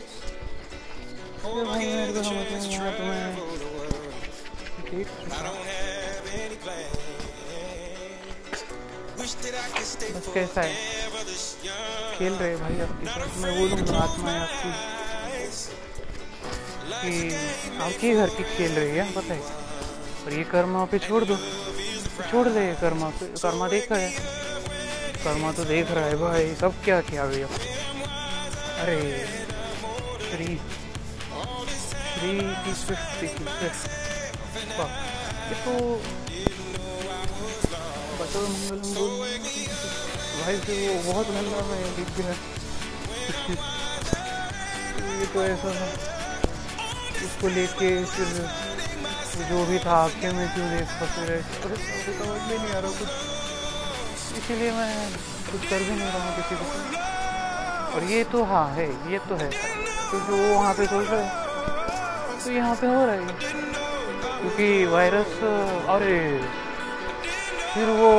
को 1.44 2.22
समझ 2.22 2.66
में 2.66 2.78
आया 2.78 2.90
तो 2.90 3.02
मैं 3.02 3.56
बस 9.26 10.30
कैसा 10.34 10.60
है? 10.60 10.74
खेल 12.18 12.32
रहे 12.32 12.56
भाई 12.56 12.80
आपके 12.80 13.06
साथ। 13.06 13.38
मैं 13.38 13.58
बोलूँगा 13.58 13.98
आत्मा 13.98 14.30
है 14.30 14.40
आपकी। 14.40 14.70
कि 17.02 17.34
आपके 17.78 18.14
घर 18.14 18.28
की 18.28 18.42
खेल 18.56 18.72
रही 18.72 18.96
है, 18.96 19.12
पता 19.12 19.34
है? 19.34 19.40
और 20.24 20.32
ये 20.32 20.44
कर्मा 20.44 20.84
पे 20.84 20.98
छोड़ 20.98 21.24
दो। 21.24 21.36
छोड़ 22.30 22.48
दे 22.48 22.66
ये 22.66 22.74
कर्मा। 22.74 23.08
पे 23.08 23.26
कर्मा 23.26 23.68
देख 23.68 23.92
रहा 23.92 24.00
है? 24.00 24.10
कर्मा 25.24 25.52
तो 25.52 25.64
देख 25.64 25.90
रहा 25.90 26.04
है 26.04 26.16
भाई। 26.16 26.54
सब 26.54 26.84
क्या 26.84 27.00
किया 27.00 27.26
भैया 27.26 27.46
अरे, 28.82 29.26
श्री 30.30 30.60
श्री 32.14 32.40
की 32.64 32.74
स्विफ्ट 32.74 33.20
की 33.20 33.44
ये 35.46 35.54
तो 35.64 35.72
भाई 39.26 40.56
से 40.64 40.74
वो 40.88 40.96
बहुत 41.12 41.26
गंदा 41.26 41.60
लिख 41.98 42.08
गया 42.16 42.34
ये 45.20 45.26
तो 45.34 45.42
ऐसा 45.42 45.70
था। 45.76 45.86
उसको 47.26 47.48
लेके 47.48 47.88
फिर 48.04 48.28
जो 49.48 49.58
भी 49.66 49.78
था 49.78 49.94
आके 50.04 50.32
में 50.32 50.46
क्यों 50.54 50.66
देख 50.70 50.88
फंसे 50.98 51.22
रहे? 51.28 51.40
समझ 52.18 52.40
में 52.48 52.58
नहीं 52.58 52.74
आ 52.74 52.78
रहा 52.78 52.90
कुछ। 52.90 53.10
इसीलिए 54.38 54.70
मैं 54.72 54.90
कुछ 55.52 55.62
कर 55.70 55.78
भी 55.78 55.90
नहीं 55.90 56.10
रहा 56.12 56.20
हूँ 56.24 56.32
किसी 56.36 56.54
को। 56.56 56.64
और 57.96 58.02
ये 58.04 58.20
तो 58.32 58.38
हाँ 58.44 58.66
है, 58.74 58.88
ये 59.12 59.18
तो 59.28 59.34
है। 59.36 59.50
तो 60.10 60.20
जो 60.26 60.36
वो 60.36 60.54
वहाँ 60.54 60.74
पे 60.74 60.84
सोच 60.86 61.06
रहा 61.10 61.44
तो 62.44 62.50
यहाँ 62.52 62.74
पे 62.80 62.86
हो 62.86 63.00
रहा 63.06 63.14
है 63.14 63.20
क्योंकि 64.40 64.66
वायरस 64.86 65.32
अरे 65.96 66.18
फिर 67.76 67.88
वो, 67.88 68.10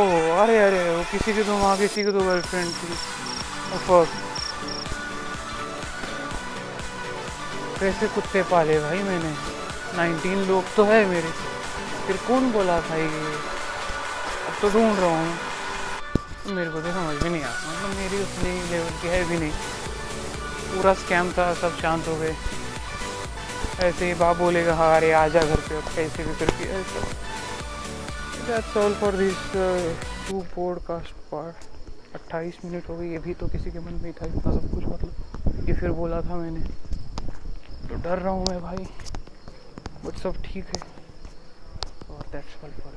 अरे 0.41 0.57
अरे, 0.57 0.95
वो 0.95 1.03
किसी 1.11 1.33
की 1.33 1.43
तो 1.43 1.57
माँ 1.57 1.77
किसी 1.77 2.03
की 2.03 2.11
तो 2.11 2.19
गर्लफ्रेंड 2.19 2.71
थी. 2.71 2.93
कैसे 7.79 8.07
कुत्ते 8.07 8.41
पाले 8.41 8.79
भाई 8.79 8.97
मैंने? 8.97 9.33
19 9.97 10.47
लोग 10.47 10.63
तो 10.75 10.83
है 10.83 11.05
मेरे। 11.05 11.29
फिर 12.07 12.15
कौन 12.27 12.51
बोला 12.51 12.77
ये? 12.77 13.07
अब 14.47 14.61
तो 14.61 14.69
ढूंढ 14.69 14.99
रहा 14.99 15.09
हूँ। 15.09 15.37
मेरे 16.45 16.69
को 16.69 16.79
तो 16.79 16.91
समझ 16.91 17.23
भी 17.23 17.29
नहीं 17.29 17.43
आ 17.43 17.49
मतलब 17.49 17.89
मेरी 17.89 18.21
उतनी 18.21 18.71
लेवल 18.71 19.01
की 19.01 19.07
है 19.07 19.23
भी 19.23 19.37
नहीं। 19.37 19.51
पूरा 20.75 20.93
स्कैम 20.93 21.31
था, 21.31 21.53
सब 21.53 21.79
शांत 21.81 22.07
हो 22.07 22.15
गए। 22.15 22.35
ऐसे 23.79 24.05
ही 24.05 24.13
बाप 24.13 24.37
बोलेगा 24.37 24.73
हाँ 24.73 24.95
अरे 24.95 25.11
आजा 25.11 25.41
घर 25.41 25.55
पे, 25.55 25.75
अब 25.75 25.83
कैसे 25.95 26.23
भी 26.23 26.35
करके 26.39 26.63
ऐसा। 26.63 27.26
That's 28.47 28.75
all 28.77 28.93
for 28.95 29.15
this 29.15 29.37
two 30.27 30.39
podcast 30.55 31.15
part 31.31 32.15
अट्ठाईस 32.15 32.57
मिनट 32.65 32.87
हो 32.89 32.95
गई, 32.97 33.09
ये 33.11 33.17
भी 33.19 33.33
तो 33.33 33.47
किसी 33.47 33.71
के 33.71 33.79
मन 33.79 33.93
में 33.93 34.05
ही 34.05 34.11
था, 34.11 34.25
इतना 34.25 34.51
सब 34.51 34.69
कुछ 34.71 34.83
मतलब 34.83 35.67
ये 35.69 35.73
फिर 35.73 35.91
बोला 35.91 36.21
था 36.21 36.35
मैंने। 36.35 36.59
तो 37.89 37.95
डर 37.95 38.19
रहा 38.19 38.33
हूँ 38.33 38.45
मैं 38.45 38.61
भाई, 38.61 38.87
बट 40.05 40.19
सब 40.19 40.41
ठीक 40.45 40.65
है। 40.75 40.81
और 42.09 42.23
दैट्स 42.31 42.63
ऑल 42.63 42.71
फॉर 42.79 42.96